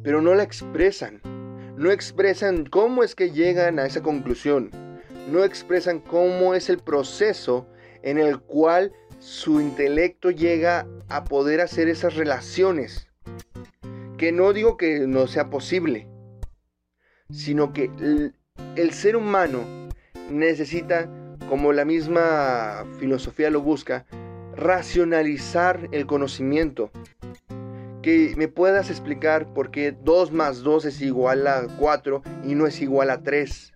Pero 0.01 0.23
no 0.23 0.33
la 0.33 0.41
expresan. 0.41 1.21
No 1.77 1.91
expresan 1.91 2.65
cómo 2.65 3.03
es 3.03 3.13
que 3.13 3.29
llegan 3.29 3.77
a 3.77 3.85
esa 3.85 4.01
conclusión. 4.01 4.71
No 5.31 5.43
expresan 5.43 5.99
cómo 5.99 6.55
es 6.55 6.67
el 6.67 6.79
proceso 6.79 7.67
en 8.01 8.17
el 8.17 8.39
cual 8.39 8.91
su 9.19 9.61
intelecto 9.61 10.31
llega 10.31 10.87
a 11.07 11.23
poder 11.23 11.61
hacer 11.61 11.89
esas 11.89 12.15
relaciones. 12.15 13.07
Que 14.17 14.31
no 14.31 14.51
digo 14.53 14.77
que 14.77 15.01
no 15.01 15.27
sea 15.27 15.51
posible, 15.51 16.07
sino 17.29 17.71
que 17.71 17.91
el, 17.99 18.33
el 18.75 18.93
ser 18.93 19.15
humano 19.15 19.61
necesita 20.31 21.07
como 21.53 21.71
la 21.71 21.85
misma 21.85 22.83
filosofía 22.97 23.51
lo 23.51 23.61
busca, 23.61 24.07
racionalizar 24.55 25.87
el 25.91 26.07
conocimiento. 26.07 26.89
Que 28.01 28.33
me 28.37 28.47
puedas 28.47 28.89
explicar 28.89 29.53
por 29.53 29.69
qué 29.69 29.91
2 29.91 30.31
más 30.31 30.63
2 30.63 30.85
es 30.85 31.01
igual 31.01 31.45
a 31.45 31.67
4 31.77 32.23
y 32.43 32.55
no 32.55 32.65
es 32.65 32.81
igual 32.81 33.11
a 33.11 33.21
3. 33.21 33.71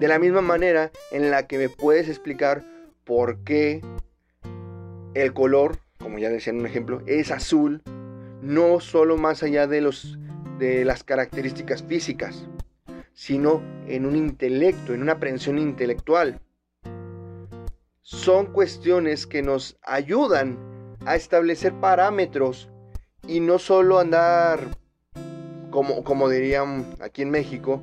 De 0.00 0.08
la 0.08 0.18
misma 0.18 0.40
manera 0.40 0.90
en 1.12 1.30
la 1.30 1.46
que 1.46 1.58
me 1.58 1.68
puedes 1.68 2.08
explicar 2.08 2.64
por 3.04 3.44
qué 3.44 3.82
el 5.14 5.32
color, 5.32 5.78
como 6.00 6.18
ya 6.18 6.28
decía 6.28 6.52
en 6.52 6.58
un 6.58 6.66
ejemplo, 6.66 7.02
es 7.06 7.30
azul, 7.30 7.82
no 8.42 8.80
solo 8.80 9.16
más 9.16 9.44
allá 9.44 9.68
de, 9.68 9.80
los, 9.80 10.18
de 10.58 10.84
las 10.84 11.04
características 11.04 11.84
físicas, 11.84 12.48
sino 13.12 13.62
en 13.86 14.06
un 14.06 14.16
intelecto, 14.16 14.92
en 14.92 15.02
una 15.02 15.12
aprehensión 15.12 15.56
intelectual. 15.56 16.40
Son 18.10 18.46
cuestiones 18.46 19.24
que 19.24 19.40
nos 19.40 19.78
ayudan 19.84 20.58
a 21.06 21.14
establecer 21.14 21.72
parámetros 21.74 22.68
y 23.28 23.38
no 23.38 23.60
solo 23.60 24.00
andar, 24.00 24.58
como, 25.70 26.02
como 26.02 26.28
dirían 26.28 26.92
aquí 27.00 27.22
en 27.22 27.30
México, 27.30 27.80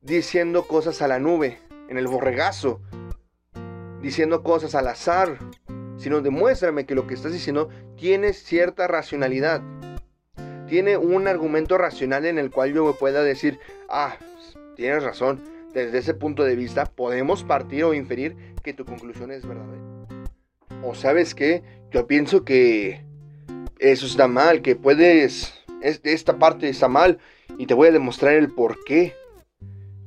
diciendo 0.00 0.66
cosas 0.66 1.00
a 1.00 1.06
la 1.06 1.20
nube, 1.20 1.60
en 1.88 1.96
el 1.96 2.08
borregazo, 2.08 2.80
diciendo 4.00 4.42
cosas 4.42 4.74
al 4.74 4.88
azar, 4.88 5.38
sino 5.96 6.22
demuéstrame 6.22 6.84
que 6.84 6.96
lo 6.96 7.06
que 7.06 7.14
estás 7.14 7.32
diciendo 7.32 7.68
tiene 7.96 8.32
cierta 8.32 8.88
racionalidad. 8.88 9.62
Tiene 10.66 10.96
un 10.96 11.28
argumento 11.28 11.78
racional 11.78 12.26
en 12.26 12.38
el 12.38 12.50
cual 12.50 12.74
yo 12.74 12.84
me 12.84 12.94
pueda 12.94 13.22
decir, 13.22 13.60
ah, 13.88 14.16
tienes 14.74 15.04
razón, 15.04 15.51
desde 15.72 15.98
ese 15.98 16.14
punto 16.14 16.44
de 16.44 16.56
vista 16.56 16.86
podemos 16.86 17.44
partir 17.44 17.84
o 17.84 17.94
inferir 17.94 18.36
que 18.62 18.74
tu 18.74 18.84
conclusión 18.84 19.30
es 19.30 19.46
verdadera. 19.46 19.82
O 20.84 20.94
sabes 20.94 21.34
qué, 21.34 21.62
yo 21.90 22.06
pienso 22.06 22.44
que 22.44 23.04
eso 23.78 24.06
está 24.06 24.28
mal, 24.28 24.62
que 24.62 24.76
puedes, 24.76 25.54
esta 25.80 26.38
parte 26.38 26.68
está 26.68 26.88
mal 26.88 27.18
y 27.58 27.66
te 27.66 27.74
voy 27.74 27.88
a 27.88 27.92
demostrar 27.92 28.34
el 28.34 28.50
por 28.50 28.82
qué. 28.84 29.14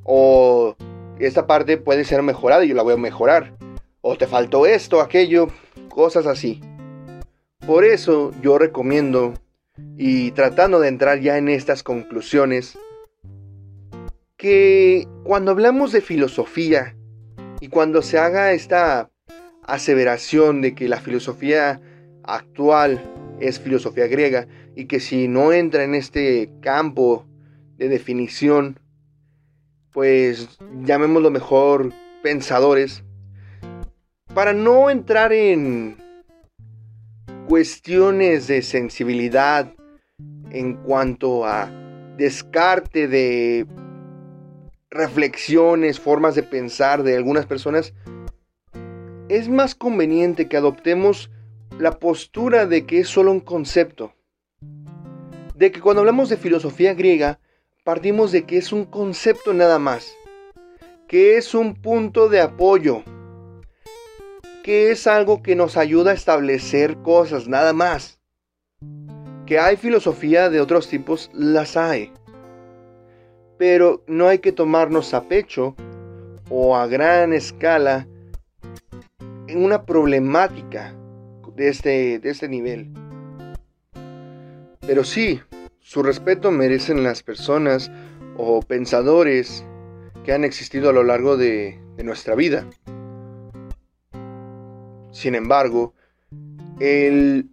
O 0.04 0.76
esta 1.20 1.48
parte 1.48 1.78
puede 1.78 2.04
ser 2.04 2.22
mejorada 2.22 2.66
y 2.66 2.70
yo 2.70 2.76
la 2.76 2.84
voy 2.84 2.94
a 2.94 2.98
mejorar. 2.98 3.54
O 4.02 4.18
te 4.18 4.28
faltó 4.28 4.66
esto, 4.66 5.02
aquello, 5.02 5.48
cosas 5.90 6.26
así. 6.28 6.62
Por 7.66 7.86
eso 7.86 8.32
yo 8.42 8.60
recomiendo, 8.60 9.34
y 9.98 10.32
tratando 10.32 10.80
de 10.80 10.90
entrar 10.90 11.20
ya 11.20 11.38
en 11.38 11.50
estas 11.50 11.84
conclusiones, 11.84 12.78
que 14.38 15.08
cuando 15.24 15.52
hablamos 15.52 15.92
de 15.92 16.02
filosofía 16.02 16.96
y 17.60 17.70
cuando 17.70 18.02
se 18.02 18.18
haga 18.18 18.52
esta 18.52 19.10
aseveración 19.64 20.62
de 20.62 20.76
que 20.76 20.88
la 20.90 21.00
filosofía 21.00 21.82
actual 22.24 23.02
es 23.40 23.60
filosofía 23.60 24.08
griega 24.08 24.48
y 24.76 24.86
que 24.86 25.00
si 25.00 25.28
no 25.28 25.54
entra 25.54 25.84
en 25.84 25.96
este 25.96 26.52
campo 26.62 27.26
de 27.78 27.90
definición, 27.90 28.80
pues 29.92 30.60
llamémoslo 30.84 31.32
mejor 31.32 31.94
pensadores, 32.22 33.04
para 34.34 34.54
no 34.54 34.90
entrar 34.90 35.32
en 35.32 35.98
cuestiones 37.48 38.48
de 38.48 38.62
sensibilidad 38.62 39.74
en 40.52 40.74
cuanto 40.76 41.46
a 41.46 41.70
descarte 42.18 43.08
de 43.08 43.66
reflexiones, 44.96 46.00
formas 46.00 46.36
de 46.36 46.44
pensar 46.44 47.04
de 47.04 47.16
algunas 47.16 47.46
personas, 47.46 47.94
es 49.30 49.50
más 49.50 49.76
conveniente 49.76 50.48
que 50.48 50.58
adoptemos 50.58 51.30
la 51.78 52.00
postura 52.00 52.66
de 52.66 52.86
que 52.86 53.02
es 53.02 53.10
solo 53.10 53.32
un 53.32 53.42
concepto. 53.42 54.14
De 55.56 55.72
que 55.72 55.82
cuando 55.82 56.02
hablamos 56.02 56.30
de 56.30 56.38
filosofía 56.38 56.94
griega, 56.94 57.40
partimos 57.84 58.32
de 58.32 58.46
que 58.46 58.58
es 58.58 58.72
un 58.72 58.86
concepto 58.86 59.54
nada 59.54 59.80
más. 59.80 60.16
Que 61.08 61.38
es 61.38 61.54
un 61.54 61.76
punto 61.76 62.30
de 62.30 62.42
apoyo. 62.42 63.04
Que 64.64 64.92
es 64.92 65.08
algo 65.08 65.44
que 65.44 65.56
nos 65.56 65.78
ayuda 65.78 66.12
a 66.12 66.16
establecer 66.16 66.98
cosas 66.98 67.48
nada 67.48 67.74
más. 67.74 68.20
Que 69.46 69.60
hay 69.60 69.78
filosofía 69.78 70.50
de 70.50 70.62
otros 70.62 70.88
tipos, 70.88 71.30
las 71.34 71.78
hay. 71.78 72.12
Pero 73.58 74.04
no 74.08 74.28
hay 74.28 74.40
que 74.40 74.52
tomarnos 74.52 75.14
a 75.14 75.24
pecho 75.24 75.76
o 76.50 76.76
a 76.76 76.88
gran 76.88 77.34
escala 77.34 78.08
en 79.48 79.64
una 79.64 79.86
problemática 79.86 80.94
de 81.56 81.70
este, 81.70 82.20
de 82.20 82.30
este 82.30 82.50
nivel. 82.50 82.90
Pero 84.82 85.04
sí, 85.04 85.42
su 85.80 86.04
respeto 86.04 86.52
merecen 86.52 87.04
las 87.04 87.24
personas 87.24 87.92
o 88.38 88.62
pensadores 88.62 89.66
que 90.24 90.34
han 90.34 90.44
existido 90.44 90.90
a 90.90 90.94
lo 90.94 91.04
largo 91.04 91.38
de, 91.38 91.80
de 91.96 92.04
nuestra 92.04 92.36
vida. 92.36 92.68
Sin 95.12 95.34
embargo, 95.36 95.94
el 96.80 97.50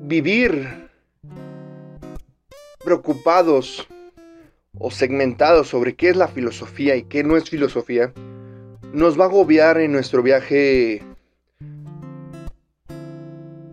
vivir 0.00 0.88
preocupados 2.82 3.86
o 4.78 4.90
segmentados 4.90 5.68
sobre 5.68 5.94
qué 5.94 6.10
es 6.10 6.16
la 6.16 6.28
filosofía 6.28 6.96
y 6.96 7.04
qué 7.04 7.22
no 7.24 7.36
es 7.36 7.50
filosofía, 7.50 8.12
nos 8.92 9.18
va 9.18 9.24
a 9.24 9.28
agobiar 9.28 9.78
en 9.78 9.92
nuestro 9.92 10.22
viaje, 10.22 11.02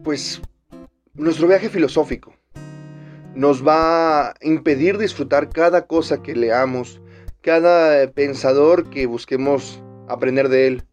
pues, 0.04 0.42
nuestro 1.14 1.48
viaje 1.48 1.70
filosófico. 1.70 2.34
Nos 3.36 3.66
va 3.66 4.30
a 4.30 4.34
impedir 4.42 4.98
disfrutar 4.98 5.50
cada 5.50 5.88
cosa 5.88 6.22
que 6.22 6.36
leamos, 6.36 7.02
cada 7.42 8.12
pensador 8.12 8.90
que 8.90 9.06
busquemos 9.06 9.82
aprender 10.08 10.50
de 10.50 10.68
él. 10.68 10.84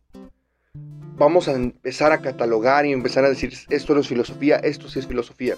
Vamos 1.16 1.48
a 1.48 1.52
empezar 1.52 2.12
a 2.12 2.20
catalogar 2.20 2.84
y 2.86 2.92
empezar 2.92 3.24
a 3.24 3.30
decir, 3.30 3.54
esto 3.70 3.94
no 3.94 4.00
es 4.00 4.08
filosofía, 4.08 4.56
esto 4.56 4.88
sí 4.88 4.98
es 4.98 5.06
filosofía. 5.06 5.56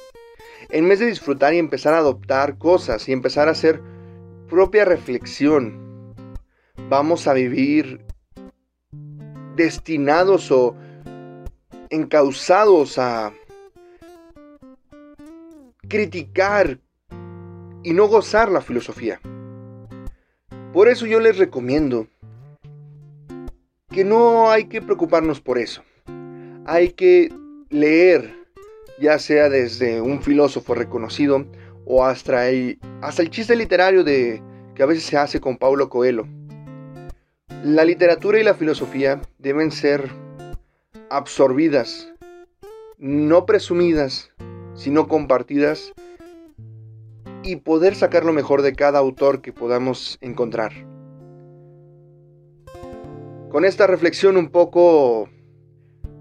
En 0.70 0.88
vez 0.88 1.00
de 1.00 1.06
disfrutar 1.06 1.52
y 1.52 1.58
empezar 1.58 1.94
a 1.94 1.98
adoptar 1.98 2.58
cosas 2.58 3.08
y 3.08 3.12
empezar 3.12 3.48
a 3.48 3.52
hacer 3.52 3.82
propia 4.48 4.84
reflexión, 4.84 6.14
vamos 6.88 7.28
a 7.28 7.34
vivir 7.34 8.00
destinados 9.54 10.50
o 10.50 10.74
encausados 11.90 12.98
a 12.98 13.32
criticar 15.88 16.80
y 17.82 17.92
no 17.92 18.08
gozar 18.08 18.50
la 18.50 18.60
filosofía. 18.60 19.20
Por 20.72 20.88
eso 20.88 21.06
yo 21.06 21.20
les 21.20 21.38
recomiendo 21.38 22.06
que 23.90 24.04
no 24.04 24.50
hay 24.50 24.64
que 24.64 24.82
preocuparnos 24.82 25.40
por 25.40 25.58
eso. 25.58 25.82
Hay 26.66 26.90
que 26.90 27.32
leer, 27.70 28.34
ya 29.00 29.18
sea 29.18 29.48
desde 29.48 30.00
un 30.00 30.22
filósofo 30.22 30.74
reconocido 30.74 31.46
o 31.88 32.04
hasta 32.04 32.48
el, 32.50 32.78
hasta 33.00 33.22
el 33.22 33.30
chiste 33.30 33.56
literario 33.56 34.04
de, 34.04 34.42
que 34.74 34.82
a 34.82 34.86
veces 34.86 35.04
se 35.04 35.16
hace 35.16 35.40
con 35.40 35.56
Paulo 35.56 35.88
Coelho. 35.88 36.28
La 37.64 37.84
literatura 37.84 38.38
y 38.38 38.44
la 38.44 38.54
filosofía 38.54 39.22
deben 39.38 39.72
ser 39.72 40.10
absorbidas, 41.08 42.12
no 42.98 43.46
presumidas, 43.46 44.30
sino 44.74 45.08
compartidas 45.08 45.94
y 47.42 47.56
poder 47.56 47.94
sacar 47.94 48.24
lo 48.24 48.34
mejor 48.34 48.60
de 48.60 48.74
cada 48.74 48.98
autor 48.98 49.40
que 49.40 49.54
podamos 49.54 50.18
encontrar. 50.20 50.72
Con 53.48 53.64
esta 53.64 53.86
reflexión 53.86 54.36
un 54.36 54.50
poco 54.50 55.30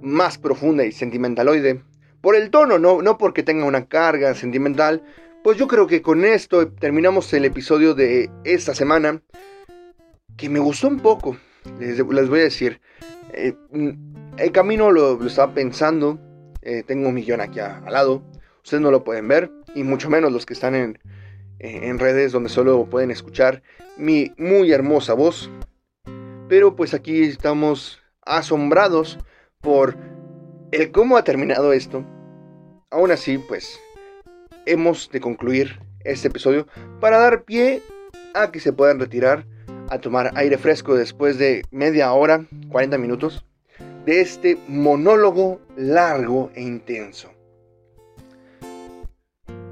más 0.02 0.38
profunda 0.38 0.86
y 0.86 0.94
sentimentaloide, 0.94 1.84
por 2.22 2.38
el 2.38 2.52
tono, 2.52 2.80
no, 2.80 3.02
no 3.02 3.18
porque 3.18 3.44
tenga 3.44 3.66
una 3.66 3.86
carga 3.86 4.34
sentimental, 4.34 5.04
pues 5.48 5.58
yo 5.58 5.70
creo 5.70 5.88
que 5.88 6.02
con 6.02 6.26
esto 6.26 6.68
terminamos 6.68 7.32
el 7.32 7.46
episodio 7.46 7.94
de 7.94 8.30
esta 8.44 8.76
semana. 8.76 9.22
Que 10.36 10.50
me 10.50 10.60
gustó 10.60 10.90
un 10.90 11.00
poco. 11.00 11.38
Les, 11.80 12.04
voy 12.04 12.42
a 12.42 12.44
decir. 12.44 12.82
Eh, 13.32 13.56
el 14.38 14.52
camino 14.52 14.92
lo, 14.92 15.26
estaba 15.26 15.54
pensando. 15.54 16.20
Eh, 16.62 16.84
tengo 16.86 17.08
un 17.08 17.14
millón 17.14 17.40
aquí 17.40 17.62
al 17.62 17.86
lado. 17.86 18.26
Ustedes 18.62 18.82
no 18.82 18.92
lo 18.92 19.06
pueden 19.06 19.30
ver. 19.30 19.50
Y 19.74 19.84
mucho 19.84 20.10
menos 20.10 20.34
los 20.34 20.46
que 20.46 20.54
están 20.54 20.76
en, 20.76 21.00
en 21.60 21.98
redes 21.98 22.34
donde 22.34 22.50
solo 22.50 22.86
pueden 22.90 23.10
escuchar 23.10 23.64
mi 23.96 24.34
muy 24.38 24.74
hermosa 24.74 25.14
voz. 25.14 25.50
Pero 26.50 26.76
pues 26.76 26.94
aquí 26.94 27.24
estamos 27.24 28.02
asombrados 28.26 29.18
por 29.62 29.96
el 30.74 30.92
cómo 30.92 31.16
ha 31.16 31.24
terminado 31.24 31.72
esto. 31.72 32.06
Aún 32.90 33.12
así, 33.12 33.38
pues 33.38 33.80
hemos 34.68 35.10
de 35.10 35.20
concluir 35.20 35.80
este 36.04 36.28
episodio 36.28 36.68
para 37.00 37.18
dar 37.18 37.44
pie 37.44 37.82
a 38.34 38.52
que 38.52 38.60
se 38.60 38.74
puedan 38.74 39.00
retirar 39.00 39.46
a 39.90 40.00
tomar 40.00 40.32
aire 40.36 40.58
fresco 40.58 40.96
después 40.96 41.38
de 41.38 41.64
media 41.72 42.12
hora, 42.12 42.46
40 42.70 42.98
minutos. 42.98 43.44
de 44.08 44.22
este 44.22 44.58
monólogo 44.70 45.60
largo 45.76 46.50
e 46.56 46.62
intenso. 46.62 47.30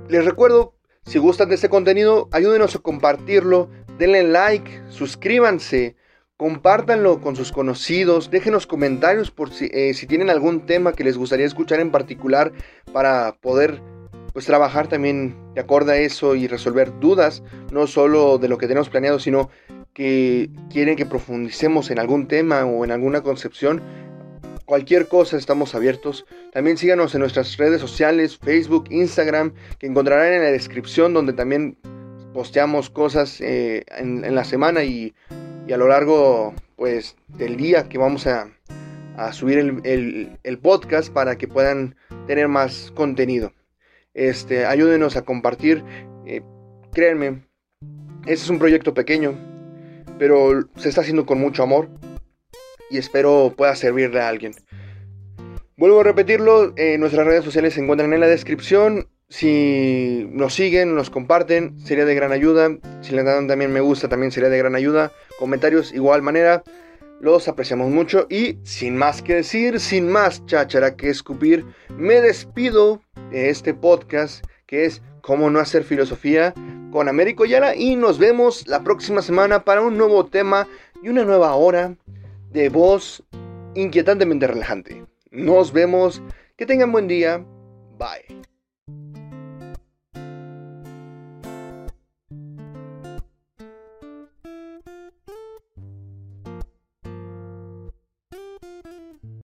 Les 0.10 0.26
recuerdo, 0.26 0.76
si 1.06 1.20
gustan 1.20 1.48
de 1.48 1.56
este 1.56 1.70
contenido, 1.70 2.28
ayúdenos 2.34 2.76
a 2.76 2.80
compartirlo, 2.80 3.70
denle 3.98 4.24
like, 4.24 4.82
suscríbanse, 4.90 5.96
compártanlo 6.36 7.22
con 7.22 7.38
sus 7.38 7.54
conocidos, 7.54 8.30
déjenos 8.30 8.68
comentarios 8.68 9.32
por 9.32 9.52
si, 9.52 9.70
eh, 9.72 9.94
si 9.94 10.06
tienen 10.06 10.30
algún 10.30 10.66
tema 10.66 10.92
que 10.92 11.06
les 11.06 11.18
gustaría 11.18 11.46
escuchar 11.46 11.80
en 11.80 11.92
particular 11.92 12.52
para 12.92 13.38
poder 13.40 13.82
pues 14.36 14.46
trabajar 14.46 14.90
también 14.90 15.34
de 15.54 15.62
acuerdo 15.62 15.94
a 15.94 15.96
eso 15.96 16.36
y 16.36 16.46
resolver 16.48 17.00
dudas, 17.00 17.42
no 17.72 17.88
solo 17.88 18.38
de 18.38 18.50
lo 18.50 18.58
que 18.58 18.68
tenemos 18.68 18.90
planeado, 18.90 19.18
sino 19.18 19.50
que 19.94 20.50
quieren 20.70 20.98
que 20.98 21.06
profundicemos 21.06 21.90
en 21.90 22.00
algún 22.00 22.28
tema 22.28 22.66
o 22.66 22.84
en 22.84 22.92
alguna 22.92 23.24
concepción, 23.24 23.82
cualquier 24.66 25.08
cosa 25.08 25.38
estamos 25.38 25.74
abiertos. 25.74 26.26
También 26.52 26.76
síganos 26.76 27.16
en 27.16 27.22
nuestras 27.22 27.56
redes 27.56 27.80
sociales, 27.80 28.38
Facebook, 28.38 28.88
Instagram, 28.90 29.54
que 29.80 29.88
encontrarán 29.88 30.34
en 30.34 30.44
la 30.44 30.52
descripción 30.52 31.14
donde 31.14 31.32
también 31.32 31.78
posteamos 32.34 32.90
cosas 32.90 33.40
eh, 33.40 33.86
en, 33.98 34.36
la 34.36 34.44
semana 34.44 34.84
y, 34.84 35.14
a 35.74 35.78
lo 35.78 35.88
largo 35.88 36.54
pues 36.76 37.16
del 37.30 37.56
día 37.56 37.88
que 37.88 37.98
vamos 37.98 38.28
a, 38.28 38.50
subir 39.32 39.80
el, 39.86 40.60
podcast 40.62 41.14
para 41.14 41.38
que 41.38 41.48
puedan 41.48 41.96
tener 42.28 42.50
más 42.50 42.92
contenido. 42.94 43.54
Este, 44.16 44.66
ayúdenos 44.66 45.18
a 45.18 45.24
compartir. 45.24 45.84
Eh, 46.26 46.42
créanme, 46.94 47.44
este 48.22 48.46
es 48.46 48.50
un 48.50 48.58
proyecto 48.58 48.94
pequeño, 48.94 49.36
pero 50.18 50.68
se 50.78 50.90
está 50.90 51.02
haciendo 51.02 51.26
con 51.26 51.40
mucho 51.40 51.62
amor 51.62 51.90
y 52.90 52.98
espero 52.98 53.54
pueda 53.56 53.76
servirle 53.76 54.22
a 54.22 54.30
alguien. 54.30 54.54
Vuelvo 55.78 56.00
a 56.00 56.04
repetirlo, 56.04 56.74
eh, 56.78 56.98
nuestras 56.98 57.28
redes 57.28 57.44
sociales 57.44 57.74
se 57.74 57.82
encuentran 57.82 58.14
en 58.14 58.22
la 58.22 58.28
descripción. 58.28 59.10
Si 59.28 60.26
nos 60.32 60.54
siguen, 60.54 60.96
nos 60.96 61.10
comparten, 61.10 61.78
sería 61.80 62.06
de 62.06 62.16
gran 62.16 62.32
ayuda. 62.32 62.70
Si 63.02 63.14
le 63.14 63.24
dan 63.24 63.48
también 63.48 63.74
me 63.74 63.82
gusta, 63.82 64.08
también 64.08 64.32
sería 64.32 64.50
de 64.50 64.58
gran 64.58 64.76
ayuda. 64.76 65.12
Comentarios, 65.38 65.94
igual 65.94 66.22
manera. 66.22 66.64
Los 67.20 67.48
apreciamos 67.48 67.90
mucho 67.90 68.28
y 68.30 68.60
sin 68.64 68.98
más 68.98 69.22
que 69.22 69.36
decir, 69.36 69.80
sin 69.80 70.08
más 70.08 70.46
cháchara 70.46 70.96
que 70.96 71.10
escupir, 71.10 71.66
me 71.98 72.22
despido 72.22 73.02
de 73.32 73.50
este 73.50 73.74
podcast 73.74 74.46
que 74.66 74.86
es 74.86 75.02
Cómo 75.22 75.50
no 75.50 75.60
hacer 75.60 75.84
filosofía 75.84 76.54
con 76.92 77.10
Américo 77.10 77.46
Yara 77.46 77.76
y 77.76 77.96
nos 77.96 78.20
vemos 78.20 78.68
la 78.68 78.84
próxima 78.84 79.22
semana 79.22 79.64
para 79.64 79.82
un 79.82 79.98
nuevo 79.98 80.26
tema 80.26 80.68
y 81.02 81.10
una 81.10 81.26
nueva 81.26 81.56
hora 81.56 81.96
de 82.52 82.70
voz 82.70 83.24
inquietantemente 83.74 84.48
relajante. 84.48 85.04
Nos 85.32 85.74
vemos, 85.74 86.22
que 86.58 86.66
tengan 86.66 86.92
buen 86.92 87.08
día, 87.08 87.44
bye. 87.98 88.55